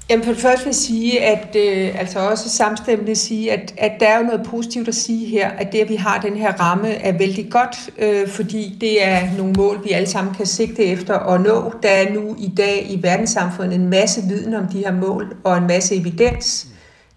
[0.10, 3.92] Jamen for det første vil jeg sige, at øh, altså også samstemmende sige, at, at
[4.00, 6.54] der er jo noget positivt at sige her, at det, at vi har den her
[6.54, 10.86] ramme, er vældig godt, øh, fordi det er nogle mål, vi alle sammen kan sigte
[10.86, 11.74] efter at nå.
[11.84, 15.58] Der er nu i dag i verdenssamfundet en masse viden om de her mål og
[15.58, 16.68] en masse evidens.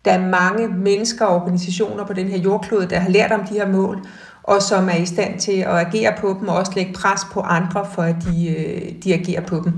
[0.04, 3.54] Der er mange mennesker og organisationer på den her jordklode, der har lært om de
[3.54, 4.06] her mål,
[4.42, 7.40] og som er i stand til at agere på dem og også lægge pres på
[7.40, 9.72] andre, for at de, øh, de agerer på dem.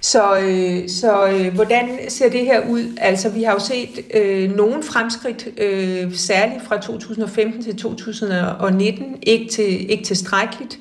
[0.00, 2.98] Så, øh, så øh, hvordan ser det her ud?
[3.00, 9.52] Altså, vi har jo set øh, nogle fremskridt, øh, særligt fra 2015 til 2019, ikke,
[9.52, 10.78] til, ikke tilstrækkeligt.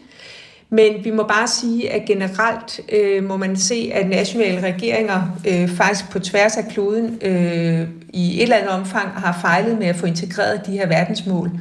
[0.70, 5.70] Men vi må bare sige, at generelt øh, må man se, at nationale regeringer øh,
[5.70, 9.96] faktisk på tværs af kloden øh, i et eller andet omfang har fejlet med at
[9.96, 11.52] få integreret de her verdensmål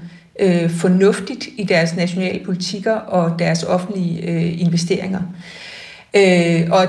[0.40, 5.20] øh, fornuftigt i deres nationale politikker og deres offentlige øh, investeringer.
[6.16, 6.86] Øh, og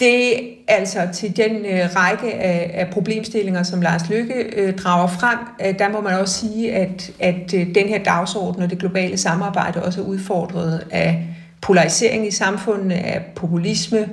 [0.00, 0.34] det
[0.68, 5.78] altså til den øh, række af, af problemstillinger, som Lars Lykke øh, drager frem, øh,
[5.78, 9.82] der må man også sige, at, at øh, den her dagsorden og det globale samarbejde
[9.82, 11.26] også er udfordret af
[11.60, 14.08] polarisering i samfundet, af populisme,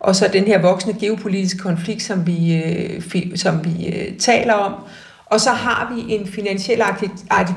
[0.00, 4.54] og så den her voksende geopolitiske konflikt, som vi, øh, fi, som vi øh, taler
[4.54, 4.74] om.
[5.26, 6.82] Og så har vi en finansiel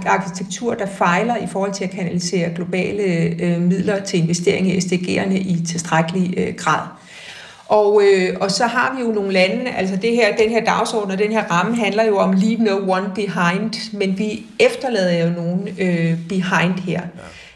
[0.06, 3.04] arkitektur, der fejler i forhold til at kanalisere globale
[3.40, 6.99] øh, midler til investering i SDG'erne i tilstrækkelig øh, grad.
[7.70, 11.12] Og, øh, og så har vi jo nogle lande, altså det her, den her dagsorden
[11.12, 15.30] og den her ramme handler jo om leave no one behind, men vi efterlader jo
[15.30, 17.02] nogen øh, behind her.
[17.02, 17.02] Ja.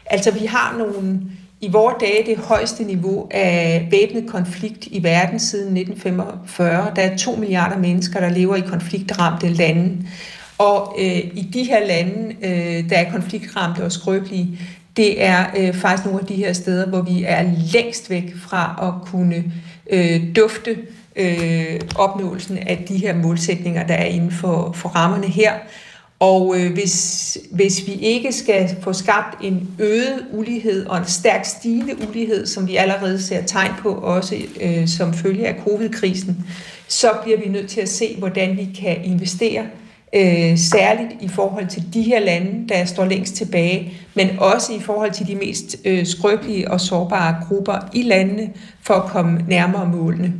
[0.06, 1.20] Altså vi har nogle,
[1.60, 6.92] i vores dage det højeste niveau af væbnet konflikt i verden siden 1945.
[6.96, 10.06] Der er to milliarder mennesker, der lever i konfliktramte lande.
[10.58, 14.58] Og øh, i de her lande, øh, der er konfliktramte og skrøbelige,
[14.96, 18.78] det er øh, faktisk nogle af de her steder, hvor vi er længst væk fra
[18.82, 19.44] at kunne øh,
[19.90, 20.78] Øh, dufte
[21.16, 25.52] øh, opnåelsen af de her målsætninger, der er inden for, for rammerne her.
[26.20, 31.44] Og øh, hvis, hvis vi ikke skal få skabt en øget ulighed og en stærk
[31.44, 36.46] stigende ulighed, som vi allerede ser tegn på, også øh, som følge af covid-krisen,
[36.88, 39.66] så bliver vi nødt til at se, hvordan vi kan investere
[40.14, 44.80] øh, særligt i forhold til de her lande, der står længst tilbage, men også i
[44.80, 48.50] forhold til de mest øh, skrøbelige og sårbare grupper i landene,
[48.82, 50.32] for at komme nærmere målene.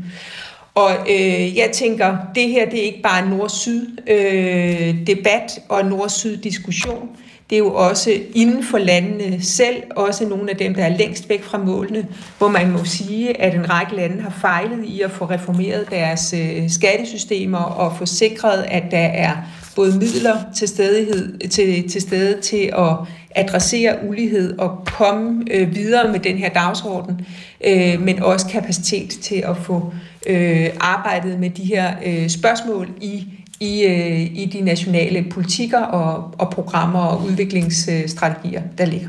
[0.75, 5.87] Og øh, jeg tænker, det her det er ikke bare en nord-syd-debat øh, og en
[5.87, 7.09] nord-syd-diskussion.
[7.51, 11.29] Det er jo også inden for landene selv, også nogle af dem, der er længst
[11.29, 12.07] væk fra målene,
[12.39, 16.35] hvor man må sige, at en række lande har fejlet i at få reformeret deres
[16.37, 19.37] øh, skattesystemer og få sikret, at der er
[19.77, 22.97] både midler til, stedighed, til, til stede til at
[23.35, 27.27] adressere ulighed og komme øh, videre med den her dagsorden,
[27.67, 29.93] øh, men også kapacitet til at få
[30.27, 33.25] øh, arbejdet med de her øh, spørgsmål i
[33.65, 39.09] i, øh, i de nationale politikker og, og programmer og udviklingsstrategier, der ligger.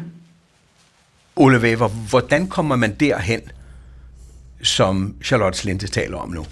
[1.35, 3.41] Ole Weber, hvordan kommer man derhen,
[4.63, 6.45] som Charlotte Slinte taler om nu,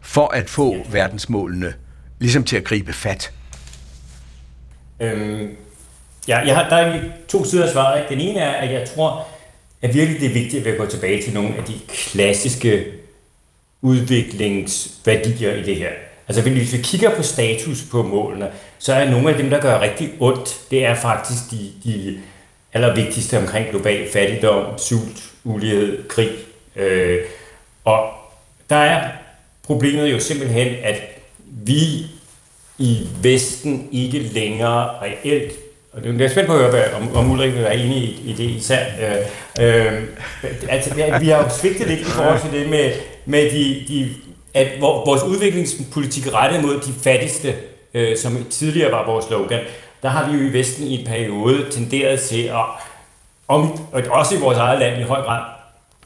[0.00, 1.74] for at få verdensmålene
[2.20, 3.32] ligesom til at gribe fat?
[5.00, 5.48] Øhm,
[6.28, 8.04] ja, jeg har, der er to sider af svaret.
[8.08, 9.26] Den ene er, at jeg tror,
[9.82, 12.84] at virkelig det er vigtigt at gå tilbage til nogle af de klassiske
[13.82, 15.90] udviklingsværdier i det her.
[16.28, 19.80] Altså hvis vi kigger på status på målene, så er nogle af dem, der gør
[19.80, 22.18] rigtig ondt, det er faktisk de, de
[22.72, 26.30] allervigtigste omkring global fattigdom, sult, ulighed, krig.
[26.76, 27.18] Øh,
[27.84, 28.08] og
[28.70, 29.08] der er
[29.62, 30.96] problemet jo simpelthen, at
[31.46, 32.06] vi
[32.78, 35.52] i Vesten ikke længere reelt
[35.96, 38.32] og det er spændt på at høre, om, om Ulrik vil være enig i, i
[38.32, 38.84] det især.
[39.60, 40.02] Øh, øh,
[40.68, 42.92] altså, vi har jo svigtet lidt i forhold til det med,
[43.24, 44.08] med de, de,
[44.54, 47.54] at vores udviklingspolitik rettet mod de fattigste,
[47.94, 49.60] øh, som tidligere var vores slogan,
[50.02, 52.64] der har vi jo i Vesten i en periode tenderet til at,
[53.48, 53.78] om,
[54.10, 55.40] også i vores eget land i høj grad,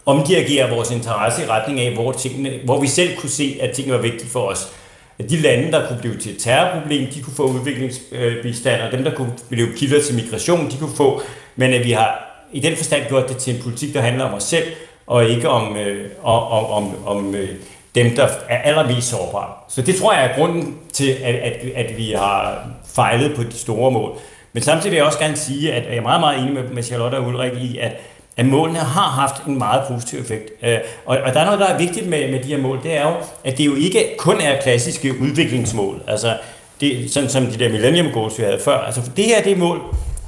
[0.06, 3.96] omdirigere vores interesse i retning af, hvor, tingene, hvor vi selv kunne se, at tingene
[3.96, 4.72] var vigtige for os.
[5.18, 9.04] At de lande, der kunne blive til et terrorproblem, de kunne få udviklingsbistand, og dem,
[9.04, 11.22] der kunne blive kilder til migration, de kunne få,
[11.56, 14.34] men at vi har i den forstand gjort det til en politik, der handler om
[14.34, 14.64] os selv,
[15.06, 17.48] og ikke om, øh, om, om, om øh,
[17.94, 19.52] dem, der er allermest sårbare.
[19.68, 23.58] Så det tror jeg er grunden til, at, at, at vi har fejlet på de
[23.58, 24.18] store mål.
[24.52, 27.16] Men samtidig vil jeg også gerne sige, at jeg er meget, meget enig med Charlotte
[27.16, 27.92] og Ulrik i, at
[28.38, 30.50] at målene har haft en meget positiv effekt.
[30.62, 32.96] Øh, og, og der er noget, der er vigtigt med, med de her mål, det
[32.96, 36.36] er jo, at det jo ikke kun er klassiske udviklingsmål, altså
[36.80, 38.78] det, sådan som de der Millennium Goals, vi havde før.
[38.78, 39.80] Altså det her det er mål,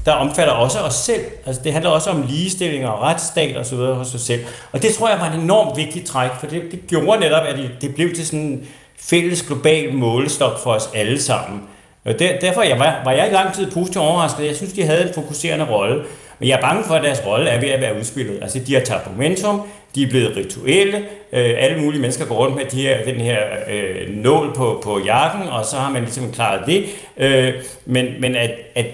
[0.06, 1.24] der omfatter også os selv.
[1.46, 4.40] Altså det handler også om ligestilling og retsstat og så videre hos os selv.
[4.72, 7.56] Og det tror jeg var en enormt vigtig træk, for det, det gjorde netop, at
[7.56, 8.68] det, det blev til sådan en
[9.00, 11.62] fælles global målestok for os alle sammen.
[12.04, 14.46] Og der, derfor jeg var, var jeg i lang tid positivt overrasket.
[14.46, 16.02] Jeg synes, de havde en fokuserende rolle.
[16.38, 18.38] Men jeg er bange for, at deres rolle er ved at være udspillet.
[18.42, 19.62] Altså, de har tabt momentum,
[19.94, 20.96] de er blevet rituelle,
[21.32, 23.38] øh, alle mulige mennesker går rundt med de her, den her
[23.70, 26.84] øh, nål på, på jakken, og så har man ligesom klaret det.
[27.16, 27.54] Øh,
[27.86, 28.86] men men at, at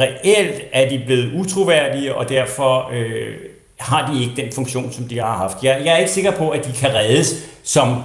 [0.00, 3.34] reelt er de blevet utroværdige, og derfor øh,
[3.80, 5.56] har de ikke den funktion, som de har haft.
[5.62, 7.34] Jeg, jeg er ikke sikker på, at de kan reddes
[7.64, 8.02] som,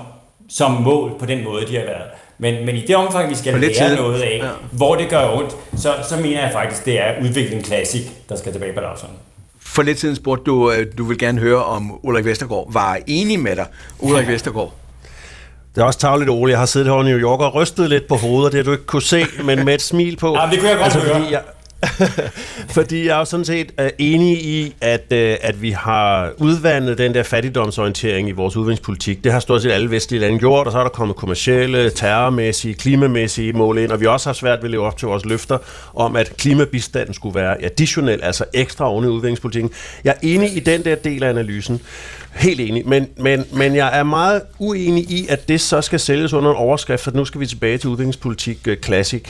[0.49, 2.03] som mål på den måde, de har været.
[2.37, 3.95] Men, men i det omfang, vi skal lære tid.
[3.95, 4.49] noget af, ja.
[4.71, 8.51] hvor det gør ondt, så, så mener jeg faktisk, det er udvikling klassik, der skal
[8.51, 9.19] tilbage på dagsordenen.
[9.59, 13.39] For lidt siden spurgte du, øh, du vil gerne høre, om Ulrik Vestergaard var enig
[13.39, 13.65] med dig.
[13.99, 14.31] Ulrik ja.
[14.33, 14.73] Vestergaard.
[15.75, 16.51] Det er også tavligt, Ole.
[16.51, 18.71] Jeg har siddet her i New York og rystet lidt på hovedet, det har du
[18.71, 20.35] ikke kunne se, men med et smil på.
[20.39, 21.27] Ja, det kunne jeg godt altså, høre.
[21.31, 21.41] Jeg,
[22.75, 26.97] Fordi jeg er jo sådan set uh, enig i, at, uh, at vi har udvandet
[26.97, 29.23] den der fattigdomsorientering i vores udviklingspolitik.
[29.23, 32.73] Det har stort set alle vestlige lande gjort, og så er der kommet kommercielle, terrormæssige,
[32.73, 35.57] klimamæssige mål ind, og vi også har svært ved at leve op til vores løfter
[35.93, 39.71] om, at klimabistanden skulle være additionel, altså ekstra oven i udviklingspolitikken.
[40.03, 41.81] Jeg er enig i den der del af analysen.
[42.33, 46.33] Helt enig, men, men, men jeg er meget uenig i, at det så skal sælges
[46.33, 49.23] under en overskrift, for nu skal vi tilbage til udviklingspolitik uh, classic.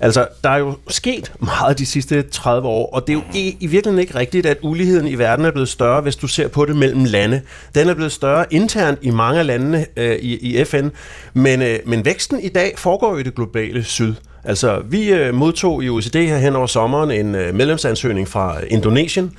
[0.00, 3.56] Altså, der er jo sket meget de sidste 30 år, og det er jo i,
[3.60, 6.64] i virkeligheden ikke rigtigt, at uligheden i verden er blevet større, hvis du ser på
[6.64, 7.40] det mellem lande.
[7.74, 10.88] Den er blevet større internt i mange af landene øh, i, i FN,
[11.34, 14.14] men, øh, men væksten i dag foregår i det globale syd.
[14.44, 18.66] Altså, vi øh, modtog i OECD her hen over sommeren en øh, medlemsansøgning fra øh,
[18.70, 19.32] Indonesien,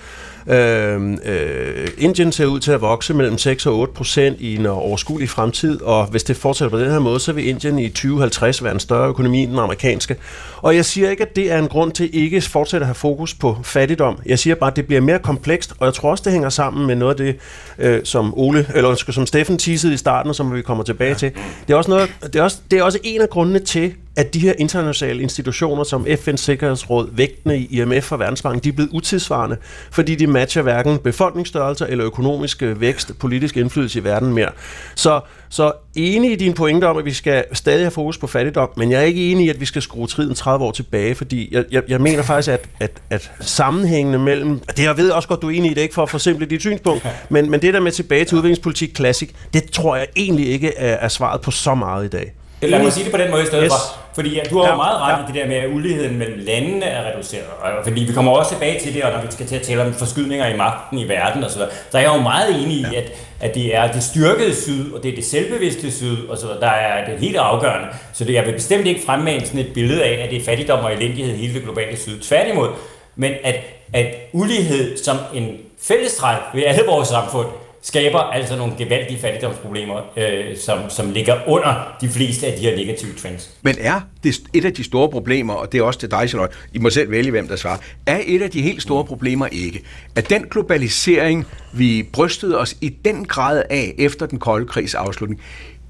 [0.48, 4.66] Øh, øh, Indien ser ud til at vokse mellem 6 og 8 procent i en
[4.66, 8.64] overskuelig fremtid, og hvis det fortsætter på den her måde, så vil Indien i 2050
[8.64, 10.16] være en større økonomi end den amerikanske.
[10.62, 12.95] Og jeg siger ikke, at det er en grund til ikke at fortsætte at have
[12.95, 14.20] fokus på fattigdom.
[14.26, 16.88] Jeg siger bare, at det bliver mere komplekst, og jeg tror også, det hænger sammen
[16.88, 17.36] med noget af det,
[17.78, 21.32] øh, som Ole, eller som Steffen teasede i starten, og som vi kommer tilbage til.
[21.68, 24.34] Det er også, noget, det er også, det er også en af grundene til, at
[24.34, 28.89] de her internationale institutioner som FN's Sikkerhedsråd, vægtene i IMF og Verdensbanken, de er blevet
[28.93, 29.57] utidsvarende,
[29.91, 34.49] fordi de matcher hverken befolkningsstørrelse eller økonomisk vækst, politisk indflydelse i verden mere.
[34.95, 35.20] Så,
[35.50, 38.91] så enig i din pointe om, at vi skal stadig have fokus på fattigdom, men
[38.91, 41.66] jeg er ikke enig i, at vi skal skrue tiden 30 år tilbage, fordi jeg,
[41.72, 44.60] jeg, jeg mener faktisk, at, at, at sammenhængene mellem...
[44.60, 46.62] Det jeg ved også godt, du er enig i det, ikke for at forsimple dit
[46.62, 50.76] synspunkt, men, men det der med tilbage til udviklingspolitik klassik, det tror jeg egentlig ikke
[50.78, 52.34] er, er svaret på så meget i dag.
[52.62, 53.72] Lad mig sige det på den måde i stedet yes.
[53.72, 53.99] for.
[54.14, 55.24] Fordi ja, du har jo ja, meget ret ja.
[55.24, 57.43] i det der med, at uligheden mellem landene er reduceret.
[57.62, 59.82] Og fordi vi kommer også tilbage til det, og når vi skal til at tale
[59.82, 62.97] om forskydninger i magten i verden osv., så er jeg jo meget enig i, ja.
[62.97, 66.47] at, at det er det styrkede syd, og det er det selvbevidste syd, og så
[66.60, 67.88] der er det helt afgørende.
[68.14, 70.84] Så det, jeg vil bestemt ikke fremmane sådan et billede af, at det er fattigdom
[70.84, 72.20] og elendighed hele det globale syd.
[72.20, 72.70] Tværtimod.
[73.16, 73.55] Men at,
[73.93, 77.47] at ulighed som en fællestræk ved alle vores samfund,
[77.82, 82.76] skaber altså nogle gevaldige fattigdomsproblemer, øh, som, som ligger under de fleste af de her
[82.76, 83.50] negative trends.
[83.62, 86.56] Men er det et af de store problemer, og det er også til dig, Charlotte,
[86.74, 89.84] I må selv vælge, hvem der svarer, er et af de helt store problemer ikke,
[90.16, 95.42] at den globalisering, vi brystede os i den grad af efter den kolde krigs afslutning,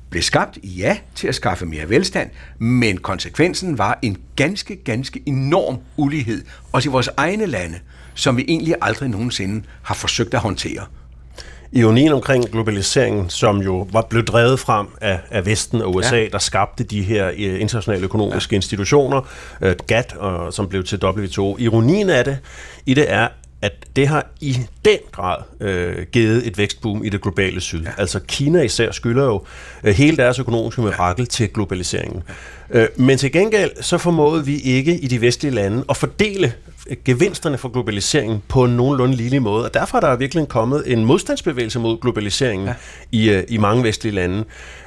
[0.09, 2.29] blev skabt, ja, til at skaffe mere velstand,
[2.59, 7.79] men konsekvensen var en ganske, ganske enorm ulighed, også i vores egne lande,
[8.13, 10.85] som vi egentlig aldrig nogensinde har forsøgt at håndtere
[11.71, 16.27] ironien omkring globaliseringen, som jo var blevet drevet frem af, af Vesten og USA, ja.
[16.31, 18.57] der skabte de her uh, internationale økonomiske ja.
[18.57, 19.21] institutioner,
[19.61, 21.57] uh, GATT, og, som blev til WTO.
[21.59, 22.37] Ironien af det,
[22.85, 23.27] i det er,
[23.61, 27.83] at det har i den grad øh, givet et vækstboom i det globale syd.
[27.83, 27.89] Ja.
[27.97, 29.43] Altså Kina især skylder jo
[29.83, 31.25] øh, hele deres økonomiske mirakel ja.
[31.25, 32.23] til globaliseringen.
[32.71, 36.53] Øh, men til gengæld så formåede vi ikke i de vestlige lande at fordele
[37.05, 39.65] gevinsterne for globaliseringen på en nogenlunde lille måde.
[39.65, 42.73] Og derfor er der virkelig kommet en modstandsbevægelse mod globaliseringen ja.
[43.11, 44.43] i, øh, i mange vestlige lande.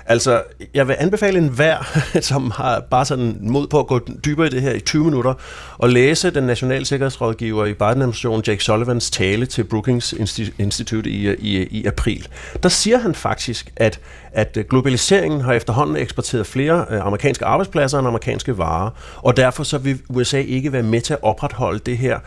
[0.06, 0.42] Altså,
[0.74, 4.50] jeg vil anbefale en hver, som har bare sådan mod på at gå dybere i
[4.50, 5.34] det her i 20 minutter,
[5.78, 10.14] og læse den nationale sikkerhedsrådgiver i Biden-administrationen, Jake Sullivans tale til Brookings
[10.58, 12.28] Institute i, i, i april.
[12.62, 14.00] Der siger han faktisk, at,
[14.32, 19.78] at globaliseringen har efterhånden eksporteret flere øh, amerikanske arbejdspladser end amerikanske varer, og derfor så
[19.78, 22.18] vil USA ikke være med til at opretholde det her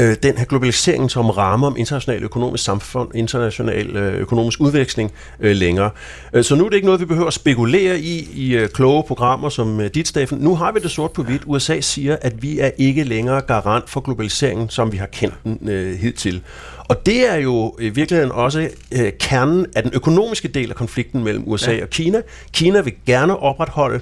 [0.00, 5.56] øh, den her globalisering som rammer om international økonomisk samfund, international øh, økonomisk udveksling øh,
[5.56, 5.90] længere.
[6.42, 9.48] Så nu er det ikke noget, vi behøver at spekulere i i øh, kloge programmer
[9.48, 10.38] som øh, dit, Steffen.
[10.38, 11.42] Nu har vi det sort på hvidt.
[11.46, 15.68] USA siger, at vi er ikke længere garant for globaliseringen, som vi har kendt den
[15.68, 16.42] øh, hidtil.
[16.88, 21.24] Og det er jo i virkeligheden også øh, kernen af den økonomiske del af konflikten
[21.24, 21.82] mellem USA ja.
[21.82, 22.22] og Kina.
[22.52, 24.00] Kina vil gerne opretholde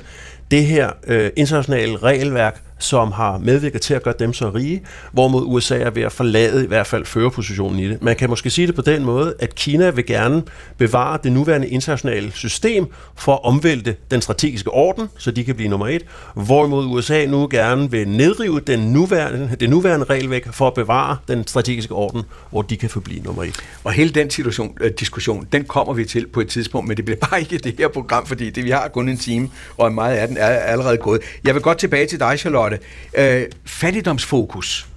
[0.51, 5.45] det her øh, internationale regelværk, som har medvirket til at gøre dem så rige, hvorimod
[5.47, 8.03] USA er ved at forlade i hvert fald førerpositionen i det.
[8.03, 10.43] Man kan måske sige det på den måde, at Kina vil gerne
[10.79, 15.69] bevare det nuværende internationale system for at omvælte den strategiske orden, så de kan blive
[15.69, 16.05] nummer et,
[16.35, 21.47] hvorimod USA nu gerne vil nedrive den nuværende, det nuværende regelvæk for at bevare den
[21.47, 23.57] strategiske orden, hvor de kan forblive nummer et.
[23.85, 27.05] Og hele den situation, øh, diskussion, den kommer vi til på et tidspunkt, men det
[27.05, 30.17] bliver bare ikke det her program, fordi det, vi har kun en time, og meget
[30.17, 31.21] af den er allerede gået.
[31.45, 33.43] Jeg vil godt tilbage til dig, Charlotte, Charlotte.
[33.43, 34.89] Øh, fattigdomsfokus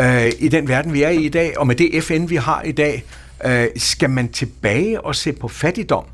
[0.00, 2.62] øh, i den verden, vi er i i dag, og med det FN, vi har
[2.62, 3.04] i dag,
[3.44, 6.04] øh, skal man tilbage og se på fattigdom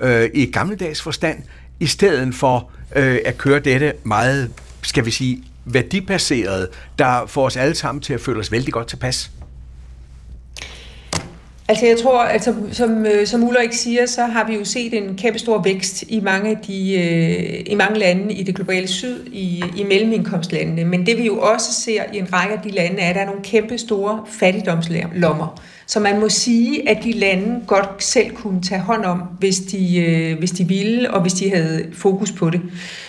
[0.00, 1.42] øh, i gammeldags forstand,
[1.80, 4.50] i stedet for øh, at køre dette meget,
[4.82, 6.68] skal vi sige, værdibaseret,
[6.98, 9.30] der får os alle sammen til at føle os vældig godt tilpas?
[11.72, 15.16] Altså jeg tror, at som, som, som Ulrik siger, så har vi jo set en
[15.16, 19.26] kæmpe stor vækst i mange, af de, øh, i mange lande i det globale syd,
[19.26, 20.84] i, i mellemindkomstlandene.
[20.84, 23.20] Men det vi jo også ser i en række af de lande, er, at der
[23.20, 25.62] er nogle kæmpe store fattigdomslommer.
[25.86, 29.98] Så man må sige, at de lande godt selv kunne tage hånd om, hvis de,
[29.98, 32.60] øh, hvis de ville, og hvis de havde fokus på det.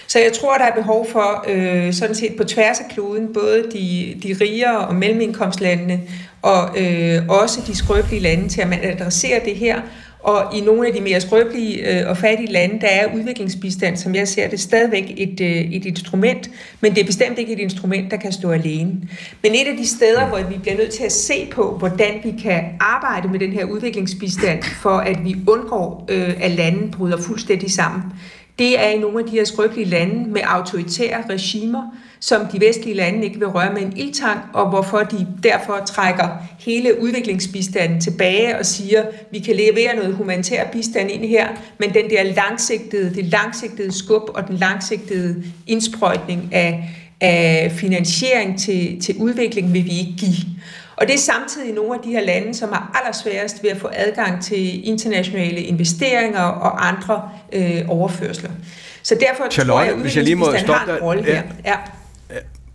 [0.08, 3.64] Så jeg tror, der er behov for, øh, sådan set på tværs af kloden, både
[3.74, 6.00] de, de rigere og mellemindkomstlandene,
[6.44, 9.82] og øh, også de skrøbelige lande, til at man adresserer det her,
[10.24, 14.16] og i nogle af de mere skrøbelige øh, og fattige lande, der er udviklingsbistand, som
[14.16, 16.50] jeg ser det, stadigvæk et, øh, et instrument,
[16.82, 18.92] men det er bestemt ikke et instrument, der kan stå alene.
[19.44, 22.34] Men et af de steder, hvor vi bliver nødt til at se på, hvordan vi
[22.44, 27.72] kan arbejde med den her udviklingsbistand, for at vi undgår, øh, at landene bryder fuldstændig
[27.72, 28.02] sammen,
[28.60, 31.82] det er i nogle af de her skrøbelige lande med autoritære regimer,
[32.20, 36.28] som de vestlige lande ikke vil røre med en ildtang, og hvorfor de derfor trækker
[36.60, 41.48] hele udviklingsbistanden tilbage og siger, vi kan levere noget humanitær bistand ind her,
[41.80, 46.90] men den der langsigtede, det langsigtede skub og den langsigtede indsprøjtning af,
[47.22, 50.46] af finansiering til, til udvikling vil vi ikke give.
[50.96, 53.90] Og det er samtidig nogle af de her lande, som har allersværest ved at få
[53.94, 58.50] adgang til internationale investeringer og andre øh, overførsler.
[59.04, 61.44] Så derfor Charlotte, tror jeg, at hvis jeg lige må stoppe har en rolle her.
[61.66, 61.76] Ja.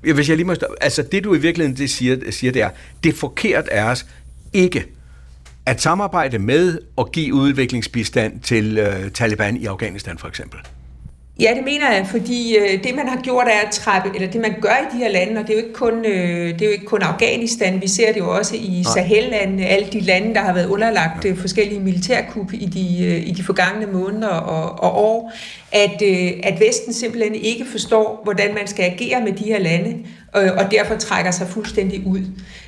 [0.04, 0.76] Ja, hvis jeg lige må stoppe.
[0.80, 2.70] Altså det du i virkeligheden det siger, siger, det er,
[3.04, 4.06] det er forkert af os
[4.52, 4.86] ikke
[5.66, 10.60] at samarbejde med og give udviklingsbistand til øh, Taliban i Afghanistan for eksempel.
[11.40, 14.40] Ja, det mener jeg, fordi øh, det man har gjort er at trappe, eller det
[14.40, 16.66] man gør i de her lande, og det er jo ikke kun, øh, det er
[16.66, 20.40] jo ikke kun Afghanistan, vi ser det jo også i Sahel-landene, alle de lande, der
[20.40, 25.04] har været underlagt øh, forskellige militærkup i de, øh, i de forgangne måneder og, og
[25.04, 25.32] år,
[25.72, 29.96] at, øh, at Vesten simpelthen ikke forstår, hvordan man skal agere med de her lande,
[30.36, 32.20] øh, og derfor trækker sig fuldstændig ud.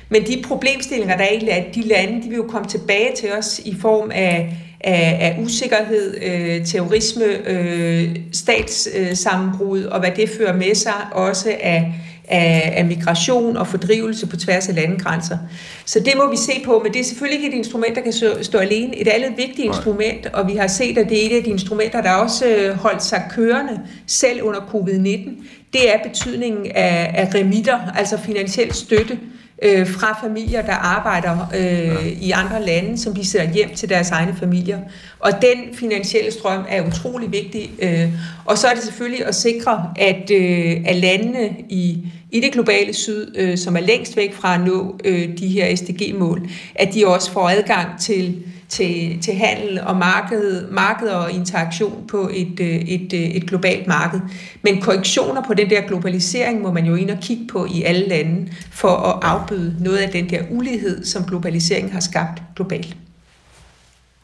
[0.09, 3.61] Men de problemstillinger, der er i de lande, de vil jo komme tilbage til os
[3.65, 10.75] i form af af, af usikkerhed, øh, terrorisme, øh, statssammenbrud og hvad det fører med
[10.75, 11.93] sig, også af,
[12.27, 15.37] af, af migration og fordrivelse på tværs af landegrænser.
[15.85, 18.13] Så det må vi se på, men det er selvfølgelig ikke et instrument, der kan
[18.43, 18.97] stå alene.
[18.97, 22.01] Et andet vigtigt instrument, og vi har set, at det er et af de instrumenter,
[22.01, 25.29] der også øh, holdt sig kørende selv under covid-19,
[25.73, 29.19] det er betydningen af, af remitter, altså finansiel støtte
[29.61, 31.95] øh, fra familier, der arbejder øh, ja.
[32.21, 34.79] i andre lande, som de sender hjem til deres egne familier.
[35.19, 37.71] Og den finansielle strøm er utrolig vigtig.
[37.79, 38.09] Øh,
[38.45, 42.93] og så er det selvfølgelig at sikre, at, øh, at landene i, i det globale
[42.93, 47.07] syd, øh, som er længst væk fra at nå øh, de her SDG-mål, at de
[47.07, 52.67] også får adgang til til, til handel og marked, marked og interaktion på et, øh,
[52.67, 54.19] et, øh, et globalt marked.
[54.61, 58.07] Men korrektioner på den der globalisering må man jo ind og kigge på i alle
[58.07, 62.97] lande for at afbøde noget af den der ulighed, som globaliseringen har skabt globalt.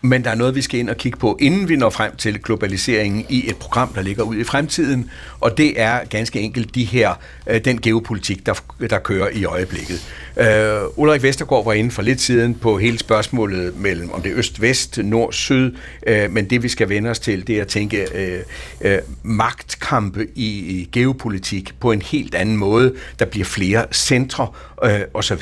[0.02, 2.42] Men der er noget, vi skal ind og kigge på, inden vi når frem til
[2.42, 6.84] globaliseringen i et program, der ligger ud i fremtiden, og det er ganske enkelt de
[6.84, 7.14] her,
[7.48, 8.54] øh, den geopolitik, der,
[8.90, 10.02] der kører i øjeblikket.
[10.38, 14.38] Øh, Ulrik Vestergaard var inde for lidt siden på hele spørgsmålet mellem, om det er
[14.38, 15.76] øst-vest, nord-syd,
[16.08, 18.40] øh, men det vi skal vende os til, det er at tænke øh,
[18.82, 22.96] øh, magtkampe i, i geopolitik på en helt anden måde.
[23.20, 24.48] Der bliver flere centre
[24.84, 25.42] øh, osv.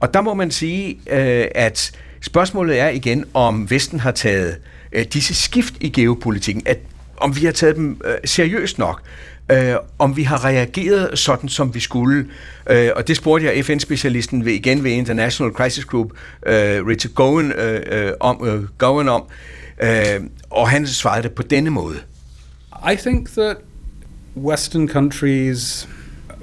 [0.00, 4.56] Og der må man sige, øh, at Spørgsmålet er igen, om Vesten har taget
[4.92, 6.78] øh, disse skift i geopolitikken, at
[7.16, 9.02] om vi har taget dem øh, seriøst nok,
[9.52, 12.26] øh, om vi har reageret sådan, som vi skulle.
[12.70, 16.10] Øh, og det spurgte jeg FN-specialisten ved, igen ved International Crisis Group,
[16.46, 19.24] øh, Richard Gowen, øh, øh, om, øh, Gowen om,
[19.82, 21.96] øh, og han svarede det på denne måde.
[22.92, 23.56] I think that
[24.36, 25.88] Western countries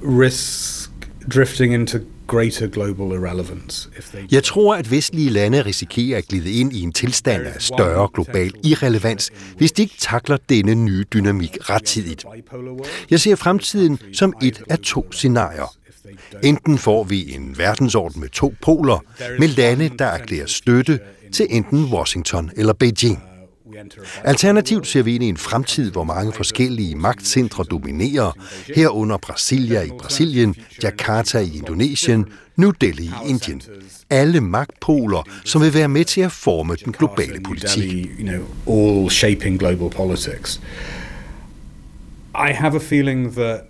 [0.04, 0.90] risk
[1.36, 1.98] drifting into
[2.28, 3.90] greater global irrelevance.
[4.32, 8.52] Jeg tror, at vestlige lande risikerer at glide ind i en tilstand af større global
[8.64, 12.26] irrelevans, hvis de ikke takler denne nye dynamik rettidigt.
[13.10, 15.76] Jeg ser fremtiden som et af to scenarier.
[16.44, 19.04] Enten får vi en verdensorden med to poler,
[19.40, 21.00] med lande, der erklærer støtte
[21.34, 23.35] til enten Washington eller Beijing.
[24.24, 28.32] Alternativt ser vi ind i en fremtid, hvor mange forskellige magtcentre dominerer,
[28.76, 33.62] herunder Brasilia i Brasilien, Jakarta i Indonesien, New Delhi i Indien.
[34.10, 38.08] Alle magtpoler, som vil være med til at forme den globale politik.
[38.68, 40.62] all shaping global politics.
[42.36, 43.62] I have a feeling that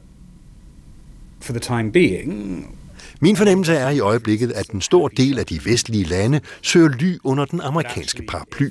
[1.41, 2.74] for the time being,
[3.21, 7.17] min fornemmelse er i øjeblikket, at en stor del af de vestlige lande søger ly
[7.23, 8.69] under den amerikanske paraply,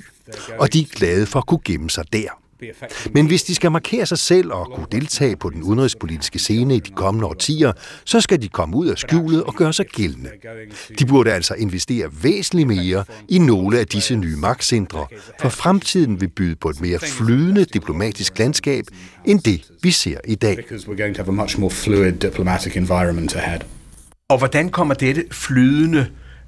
[0.59, 2.29] og de er glade for at kunne gemme sig der.
[3.13, 6.79] Men hvis de skal markere sig selv og kunne deltage på den udenrigspolitiske scene i
[6.79, 7.71] de kommende årtier,
[8.05, 10.29] så skal de komme ud af skjulet og gøre sig gældende.
[10.99, 15.05] De burde altså investere væsentligt mere i nogle af disse nye magtcentre,
[15.41, 18.85] for fremtiden vil byde på et mere flydende diplomatisk landskab
[19.25, 20.57] end det, vi ser i dag.
[24.29, 26.07] Og hvordan kommer dette flydende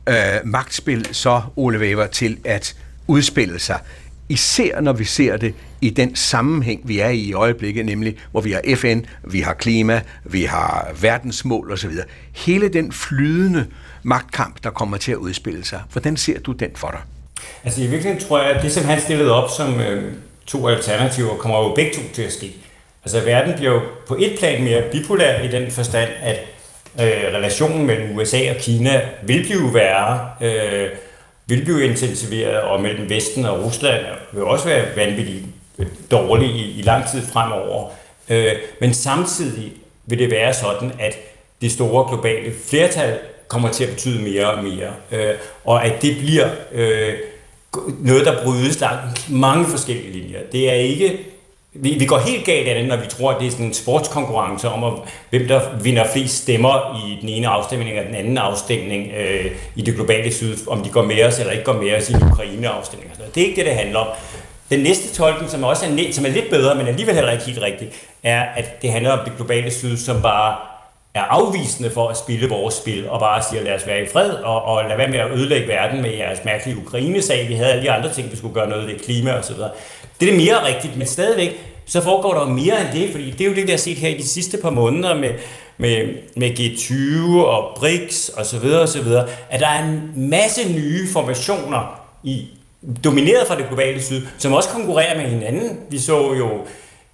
[0.09, 2.75] øh, magtspil så, Ole Weber, til at
[3.07, 3.80] udspille sig?
[4.30, 8.41] Især når vi ser det i den sammenhæng, vi er i i øjeblikket, nemlig hvor
[8.41, 11.91] vi har FN, vi har klima, vi har verdensmål osv.
[12.36, 13.65] Hele den flydende
[14.03, 16.99] magtkamp, der kommer til at udspille sig, hvordan ser du den for dig?
[17.63, 20.13] Altså i virkeligheden tror jeg, at det som han stillede op som øh,
[20.45, 22.55] to alternativer, kommer jo begge to til at ske.
[23.05, 26.39] Altså verden bliver jo på et plan mere bipolær i den forstand, at
[26.99, 30.89] øh, relationen mellem USA og Kina vil blive værre, øh,
[31.45, 35.45] vil blive intensiveret, og mellem Vesten og Rusland vil også være vanvittigt
[36.11, 37.89] dårlig i, i lang tid fremover.
[38.29, 39.71] Øh, men samtidig
[40.05, 41.17] vil det være sådan, at
[41.61, 43.17] det store globale flertal
[43.47, 45.35] kommer til at betyde mere og mere, øh,
[45.65, 47.13] og at det bliver øh,
[47.99, 50.39] noget, der brydes langt mange forskellige linjer.
[50.51, 51.19] Det er ikke
[51.74, 53.74] vi, vi går helt galt af det, når vi tror, at det er sådan en
[53.74, 54.93] sportskonkurrence om, at,
[55.30, 59.82] hvem der vinder flest stemmer i den ene afstemning eller den anden afstemning øh, i
[59.82, 62.24] det globale syd, om de går med os eller ikke går med os i den
[62.24, 63.11] Ukraine-afstemning.
[63.36, 64.07] Det er ikke det, det handler om.
[64.70, 67.61] Den næste tolkning, som, også er, som er lidt bedre, men alligevel heller ikke helt
[67.61, 67.88] rigtig,
[68.24, 70.55] er, at det handler om det globale syd, som bare
[71.13, 74.30] er afvisende for at spille vores spil, og bare siger, lad os være i fred,
[74.30, 77.47] og, og lad være med at ødelægge verden med jeres mærkelige Ukraine-sag.
[77.47, 79.70] Vi havde alle de andre ting, vi skulle gøre noget ved klima og så videre.
[80.20, 83.32] Det er det mere rigtigt, men stadigvæk, så foregår der jo mere end det, fordi
[83.32, 85.30] det er jo det, vi har set her i de sidste par måneder med,
[85.78, 90.11] med, med G20 og BRICS og så videre og så videre, at der er en
[90.15, 92.47] masse nye formationer i
[93.03, 95.80] domineret fra det globale syd, som også konkurrerer med hinanden.
[95.89, 96.49] Vi så jo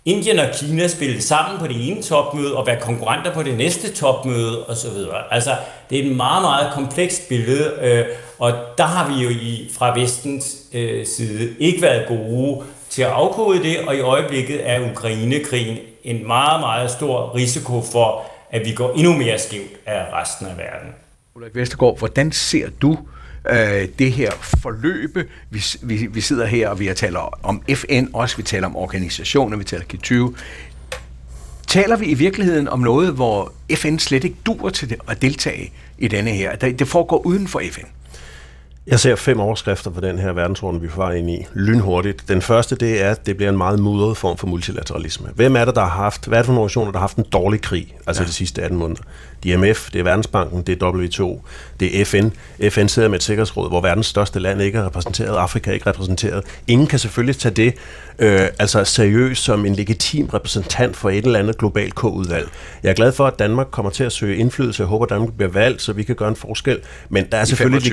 [0.06, 3.91] Indien og Kina spille sammen på det ene topmøde og være konkurrenter på det næste
[3.91, 4.89] topmøde osv.
[5.32, 5.56] Altså,
[5.89, 8.06] det er et meget, meget komplekst billede, øh,
[8.39, 12.64] og der har vi jo i, fra vestens øh, side ikke været gode
[12.94, 18.26] til at afkode det, og i øjeblikket er Ukraine-krigen en meget, meget stor risiko for,
[18.52, 20.89] at vi går endnu mere skævt af resten af verden.
[21.36, 22.98] Ulrik Vestergaard, hvordan ser du
[23.50, 24.32] øh, det her
[24.62, 25.26] forløbe.
[25.50, 28.76] Vi, vi, vi sidder her, og vi har taler om FN også, vi taler om
[28.76, 30.39] organisationer, vi taler G20.
[31.68, 35.74] Taler vi i virkeligheden om noget, hvor FN slet ikke dur til det at deltage
[35.98, 36.56] i denne her?
[36.56, 37.86] Det foregår uden for FN.
[38.88, 42.27] Jeg ser fem overskrifter på den her verdensorden, vi får ind i lynhurtigt.
[42.27, 45.29] Den første, det er, at det bliver en meget mudret form for multilateralisme.
[45.36, 47.17] Hvem er det, der har haft, hvad er det for nogle nationer, der har haft
[47.17, 48.27] en dårlig krig, altså ja.
[48.27, 49.01] de sidste 18 måneder?
[49.43, 51.47] Det er MF, det er Verdensbanken, det er W2,
[51.79, 52.29] det er FN.
[52.69, 55.89] FN sidder med et sikkerhedsråd, hvor verdens største land ikke er repræsenteret, Afrika er ikke
[55.89, 56.43] repræsenteret.
[56.67, 57.73] Ingen kan selvfølgelig tage det
[58.19, 62.49] øh, altså seriøst som en legitim repræsentant for et eller andet globalt K-udvalg.
[62.84, 64.81] Jeg er glad for, at Danmark kommer til at søge indflydelse.
[64.81, 66.79] Jeg håber, at Danmark bliver valgt, så vi kan gøre en forskel.
[67.09, 67.84] Men der er selvfølgelig et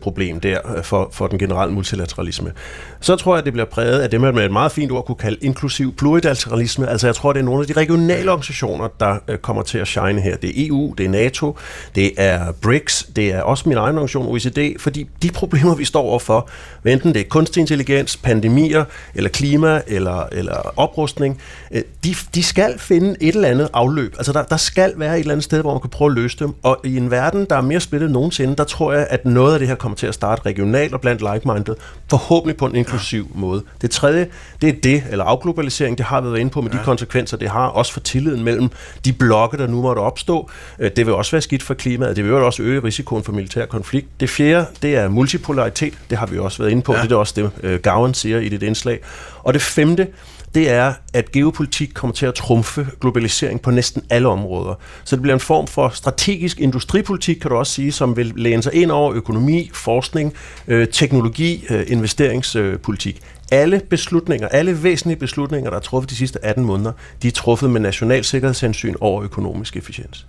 [0.00, 2.52] problem der øh, for, for den generelle multilateralisme.
[3.00, 5.06] Så tror jeg, at det bliver præget af det, man med et meget fint ord
[5.06, 6.88] kunne kalde inklusiv plurilateralisme.
[6.88, 9.86] Altså jeg tror, det er nogle af de regionale organisationer, der øh, kommer til at
[9.86, 10.36] shine her.
[10.36, 11.56] Det er EU, det er NATO,
[11.94, 16.02] det er BRICS, det er også min egen organisation OECD, fordi de problemer, vi står
[16.02, 16.48] overfor,
[16.86, 18.84] enten det er kunstig intelligens, pandemier,
[19.14, 21.40] eller klima, eller, eller oprustning,
[21.72, 24.14] øh, de, de skal finde et eller andet afløb.
[24.18, 26.38] Altså der, der skal være et eller andet sted, hvor man kan prøve at løse
[26.38, 29.24] dem, og i en verden, der er mere splittet end nogensinde, der tror jeg, at
[29.24, 31.74] noget af det her kommer til at starte regionalt og blandt like-minded,
[32.10, 33.40] forhåbentlig på en inklusiv ja.
[33.40, 33.62] måde.
[33.82, 34.26] Det tredje,
[34.62, 36.78] det er det, eller afglobalisering, det har vi været inde på med ja.
[36.78, 38.70] de konsekvenser, det har, også for tilliden mellem
[39.04, 40.50] de blokke, der nu måtte opstå.
[40.78, 43.66] Øh, det vil også være skidt for klimaet, det vil også øge risikoen for militær
[43.66, 44.08] konflikt.
[44.20, 47.02] Det fjerde, det er multipolaritet, det har vi også været inde på, ja.
[47.02, 49.00] det er også det, øh, Gowan siger i dit indslag.
[49.42, 50.06] Og det femte,
[50.54, 54.74] det er, at geopolitik kommer til at trumfe globalisering på næsten alle områder.
[55.04, 58.62] Så det bliver en form for strategisk industripolitik, kan du også sige, som vil læne
[58.62, 60.34] sig ind over økonomi, forskning,
[60.68, 63.20] øh, teknologi, øh, investeringspolitik.
[63.52, 66.92] Alle beslutninger, alle væsentlige beslutninger, der er truffet de sidste 18 måneder,
[67.22, 70.26] de er truffet med national sikkerhedshensyn over økonomisk efficiens.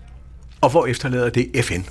[0.61, 1.82] Og hvor efterlader det FN?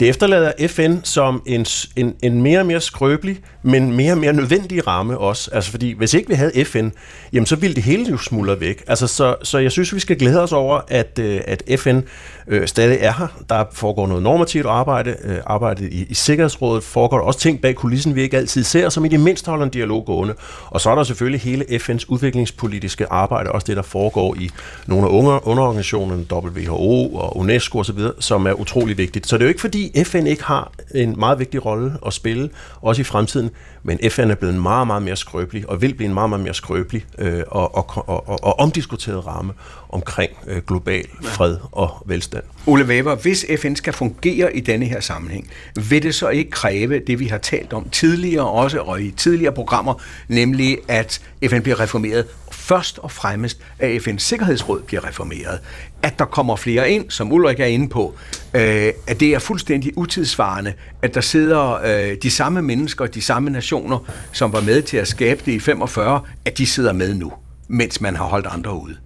[0.00, 1.66] Det efterlader FN som en,
[1.96, 5.50] en, en mere og mere skrøbelig, men mere og mere nødvendig ramme også.
[5.52, 6.88] Altså fordi, hvis ikke vi havde FN,
[7.32, 8.84] jamen så ville det hele jo smuldre væk.
[8.86, 12.00] Altså, så, så jeg synes, vi skal glæde os over, at, øh, at FN
[12.48, 13.26] øh, stadig er her.
[13.48, 15.16] Der foregår noget normativt arbejde.
[15.24, 18.88] Øh, arbejdet i, i Sikkerhedsrådet foregår der også ting bag kulissen, vi ikke altid ser,
[18.88, 20.34] som i det mindste holder en dialog gående.
[20.66, 24.50] Og så er der selvfølgelig hele FN's udviklingspolitiske arbejde, også det, der foregår i
[24.86, 29.26] nogle af underorganisationerne, WHO og UNESCO osv., som er utrolig vigtigt.
[29.26, 32.12] Så det er jo ikke fordi, fordi FN ikke har en meget vigtig rolle at
[32.12, 32.50] spille,
[32.82, 33.50] også i fremtiden,
[33.82, 36.42] men FN er blevet en meget, meget mere skrøbelig, og vil blive en meget, meget
[36.42, 39.52] mere skrøbelig øh, og, og, og, og, og omdiskuteret ramme
[39.88, 42.44] omkring øh, global fred og velstand.
[42.66, 45.50] Ole Weber, hvis FN skal fungere i denne her sammenhæng,
[45.88, 49.52] vil det så ikke kræve det, vi har talt om tidligere også, og i tidligere
[49.52, 49.94] programmer,
[50.28, 52.26] nemlig at FN bliver reformeret
[52.68, 55.60] først og fremmest, at FN's Sikkerhedsråd bliver reformeret.
[56.02, 58.14] At der kommer flere ind, som Ulrik er inde på,
[58.54, 63.50] øh, at det er fuldstændig utidsvarende, at der sidder øh, de samme mennesker, de samme
[63.50, 63.98] nationer,
[64.32, 67.32] som var med til at skabe det i 45, at de sidder med nu,
[67.68, 68.96] mens man har holdt andre ude.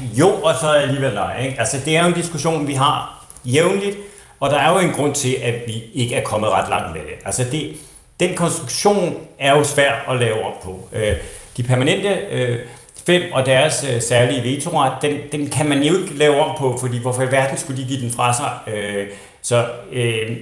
[0.00, 1.44] Jo, og så alligevel nej.
[1.44, 1.60] Ikke?
[1.60, 3.96] Altså, det er jo en diskussion, vi har jævnligt,
[4.40, 7.00] og der er jo en grund til, at vi ikke er kommet ret langt med
[7.00, 7.14] det.
[7.24, 7.76] Altså, det,
[8.20, 10.88] den konstruktion er jo svær at lave op på.
[10.92, 11.14] Øh,
[11.58, 12.58] de permanente øh,
[13.06, 16.78] fem og deres øh, særlige vetoret, den, den kan man jo ikke lave om på,
[16.80, 18.74] fordi hvorfor i verden skulle de give den fra sig?
[18.74, 19.06] Øh,
[19.42, 20.36] så øh,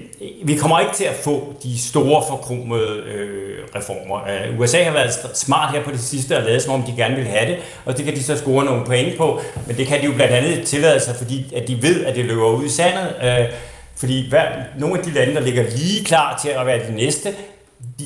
[0.45, 4.17] vi kommer ikke til at få de store forkromede øh, reformer.
[4.17, 7.17] Øh, USA har været smart her på det sidste og lavet, som om de gerne
[7.17, 10.01] vil have det, og det kan de så score nogle point på, men det kan
[10.01, 12.69] de jo blandt andet tillade sig, fordi at de ved, at det løber ud i
[12.69, 13.15] sandet.
[13.23, 13.53] Øh,
[13.97, 14.49] fordi hver,
[14.79, 17.35] nogle af de lande, der ligger lige klar til at være de næste,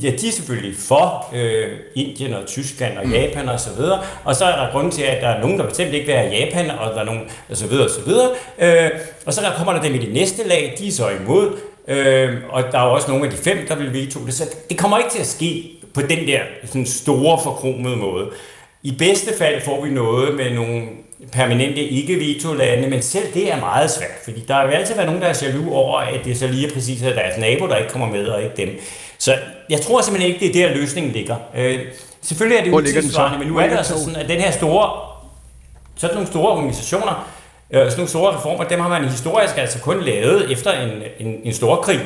[0.03, 4.37] ja, de er selvfølgelig for øh, Indien og Tyskland og Japan og så videre, og
[4.37, 6.71] så er der grund til, at der er nogen, der bestemt ikke vil have Japan,
[6.71, 8.31] og der er nogen, og så videre og så videre.
[8.59, 8.91] Øh,
[9.27, 11.57] og så der kommer der dem i det næste lag, de er så imod,
[11.89, 14.79] øh, og der er også nogle af de fem, der vil veto det, så det
[14.79, 18.31] kommer ikke til at ske på den der sådan store forkromede måde.
[18.83, 20.83] I bedste fald får vi noget med nogle
[21.33, 25.29] permanente ikke-veto-lande, men selv det er meget svært, fordi der vil altid være nogen, der
[25.29, 28.27] er jaloux over, at det så lige præcis er deres nabo, der ikke kommer med,
[28.27, 28.81] og ikke dem.
[29.19, 29.35] Så
[29.71, 31.37] jeg tror simpelthen ikke, det er der løsningen ligger.
[31.57, 31.79] Øh,
[32.23, 34.91] selvfølgelig er det utidsvarende, men nu er det altså sådan, at den her store,
[35.97, 37.31] sådan nogle store organisationer,
[37.71, 41.41] øh, sådan nogle store reformer, dem har man historisk altså kun lavet efter en, en,
[41.45, 42.01] en stor krig.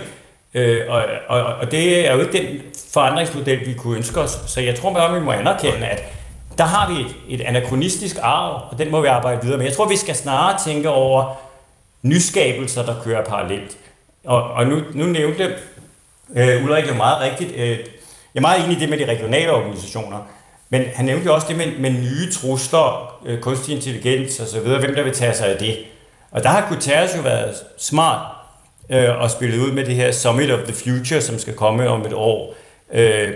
[0.54, 2.60] Øh, og, og, og det er jo ikke den
[2.92, 4.38] forandringsmodel, vi kunne ønske os.
[4.46, 6.02] Så jeg tror bare, vi må anerkende, at
[6.58, 9.66] der har vi et, et anachronistisk arv, og den må vi arbejde videre med.
[9.66, 11.34] Jeg tror, vi skal snarere tænke over
[12.02, 13.76] nyskabelser, der kører parallelt.
[14.24, 15.54] Og, og nu, nu nævnte
[16.36, 17.78] øh, Ulrik jo meget rigtigt, øh,
[18.34, 20.18] jeg er meget enig i det med de regionale organisationer,
[20.68, 24.60] men han nævnte jo også det med, med nye trusler, øh, kunstig intelligens og så
[24.60, 25.78] videre, hvem der vil tage sig af det.
[26.30, 28.26] Og der har Guterres jo været smart
[28.90, 32.06] øh, at spille ud med det her Summit of the Future, som skal komme om
[32.06, 32.54] et år.
[32.92, 33.30] Øh,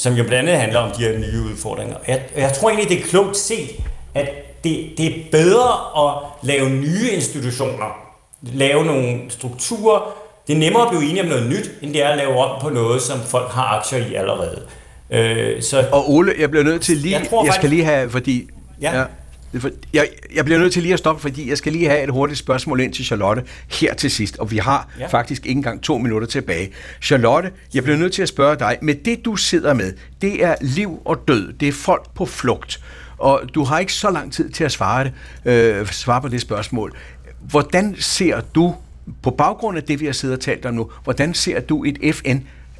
[0.00, 1.96] som jo blandt andet handler om de her nye udfordringer.
[2.08, 3.70] Jeg, jeg tror egentlig, det er klogt set,
[4.14, 4.28] at
[4.64, 7.98] det, det er bedre at lave nye institutioner,
[8.42, 10.14] lave nogle strukturer.
[10.46, 12.60] Det er nemmere at blive enige om noget nyt, end det er at lave om
[12.60, 14.62] på noget, som folk har aktier i allerede.
[15.10, 18.10] Øh, så, og Ole, jeg bliver nødt til lige, jeg, tror, jeg skal lige have,
[18.10, 18.48] fordi
[18.80, 18.98] ja.
[18.98, 19.04] Ja,
[19.92, 22.38] jeg, jeg bliver nødt til lige at stoppe, fordi jeg skal lige have et hurtigt
[22.38, 25.06] spørgsmål ind til Charlotte her til sidst, og vi har ja.
[25.06, 26.72] faktisk ikke engang to minutter tilbage.
[27.02, 29.92] Charlotte, jeg bliver nødt til at spørge dig, med det du sidder med,
[30.22, 32.80] det er liv og død, det er folk på flugt,
[33.18, 35.12] og du har ikke så lang tid til at svare, det,
[35.44, 36.96] øh, svare på det spørgsmål.
[37.40, 38.74] Hvordan ser du,
[39.22, 42.14] på baggrund af det vi har siddet og talt om nu, hvordan ser du et
[42.14, 42.38] FN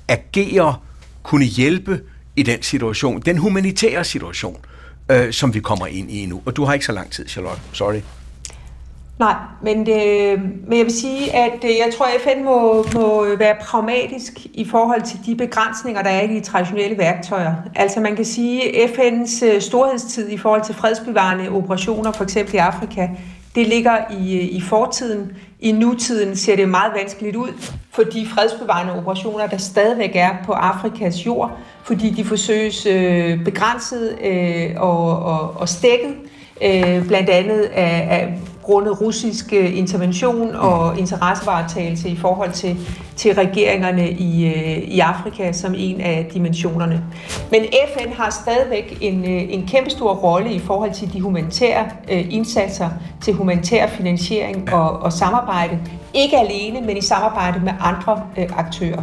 [0.08, 0.76] agere,
[1.22, 2.00] kunne hjælpe
[2.36, 4.56] i den situation, den humanitære situation?
[5.10, 6.42] Øh, som vi kommer ind i nu.
[6.46, 7.60] Og du har ikke så lang tid, Charlotte.
[7.72, 8.00] Sorry.
[9.18, 13.36] Nej, men, det, men jeg vil sige, at øh, jeg tror, at FN må, må
[13.36, 17.54] være pragmatisk i forhold til de begrænsninger, der er i de traditionelle værktøjer.
[17.74, 22.54] Altså man kan sige, at FN's øh, storhedstid i forhold til fredsbevarende operationer, for eksempel
[22.54, 23.08] i Afrika,
[23.54, 25.32] det ligger i, øh, i fortiden.
[25.62, 27.48] I nutiden ser det meget vanskeligt ud
[27.90, 34.18] for de fredsbevarende operationer, der stadigvæk er på Afrikas jord, fordi de forsøges øh, begrænset
[34.24, 36.14] øh, og, og, og stækket,
[36.62, 42.76] øh, blandt andet af, af grundet russisk øh, intervention og interessevaretagelse i forhold til,
[43.16, 47.04] til regeringerne i, øh, i Afrika som en af dimensionerne.
[47.50, 51.86] Men FN har stadigvæk en, øh, en kæmpe stor rolle i forhold til de humanitære
[52.08, 52.88] indsatser,
[53.22, 55.78] til humanitær finansiering og, og samarbejde.
[56.14, 58.22] Ikke alene, men i samarbejde med andre
[58.56, 59.02] aktører.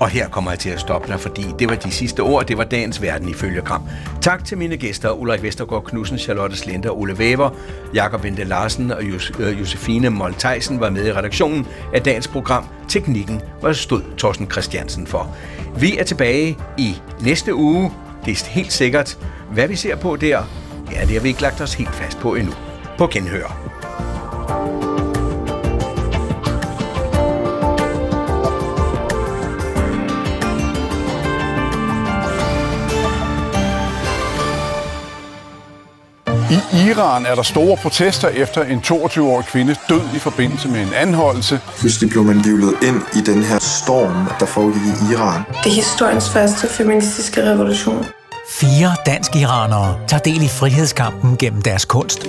[0.00, 2.46] Og her kommer jeg til at stoppe dig, fordi det var de sidste ord.
[2.46, 3.82] Det var dagens verden ifølge Kram.
[4.20, 7.50] Tak til mine gæster, Ulrik Vestergaard Knudsen, Charlotte Slenter, Ole Væver,
[7.94, 9.02] Jakob Vente Larsen og
[9.38, 12.64] øh, Josefine Moltejsen var med i redaktionen af dagens program.
[12.88, 15.36] Teknikken var stod Thorsten Christiansen for.
[15.78, 17.92] Vi er tilbage i næste uge.
[18.24, 19.18] Det er helt sikkert.
[19.52, 20.42] Hvad vi ser på der,
[20.92, 22.52] ja, det har vi ikke lagt os helt fast på endnu.
[22.98, 24.87] På genhør.
[36.50, 40.92] I Iran er der store protester efter en 22-årig kvinde død i forbindelse med en
[40.94, 41.60] anholdelse.
[41.78, 45.42] Pludselig blev man vivlet ind i den her storm, der foregik i Iran.
[45.64, 48.06] Det er historiens første feministiske revolution.
[48.60, 52.26] Fire dansk-iranere tager del i frihedskampen gennem deres kunst.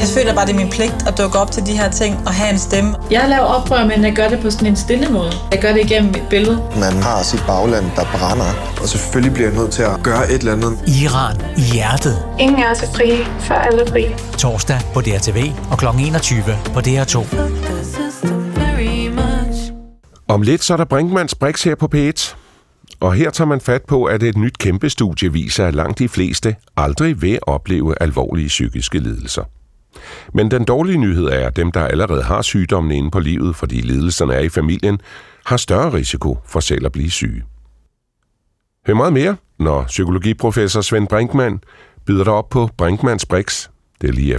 [0.00, 2.34] Jeg føler bare, det er min pligt at dukke op til de her ting og
[2.34, 2.94] have en stemme.
[3.10, 5.32] Jeg laver oprør, men jeg gør det på sådan en stille måde.
[5.52, 6.56] Jeg gør det igennem et billede.
[6.80, 10.38] Man har sit bagland, der brænder, og selvfølgelig bliver jeg nødt til at gøre et
[10.38, 10.78] eller andet.
[11.02, 12.24] Iran i hjertet.
[12.38, 14.16] Ingen er så frie, før alle er frie.
[14.38, 15.86] Torsdag på DRTV og kl.
[16.00, 16.42] 21
[16.74, 17.26] på DR2.
[20.28, 22.34] Om lidt så er der Brinkmanns Brix her på P1.
[23.00, 26.08] Og her tager man fat på, at et nyt kæmpe studie viser, at langt de
[26.08, 29.44] fleste aldrig vil opleve alvorlige psykiske lidelser.
[30.34, 33.80] Men den dårlige nyhed er, at dem, der allerede har sygdommen inde på livet, fordi
[33.80, 35.00] lidelserne er i familien,
[35.46, 37.42] har større risiko for selv at blive syge.
[38.86, 41.60] Hør meget mere, når psykologiprofessor Svend Brinkmann
[42.06, 43.68] byder dig op på Brinkmanns Brix.
[44.00, 44.36] Det er lige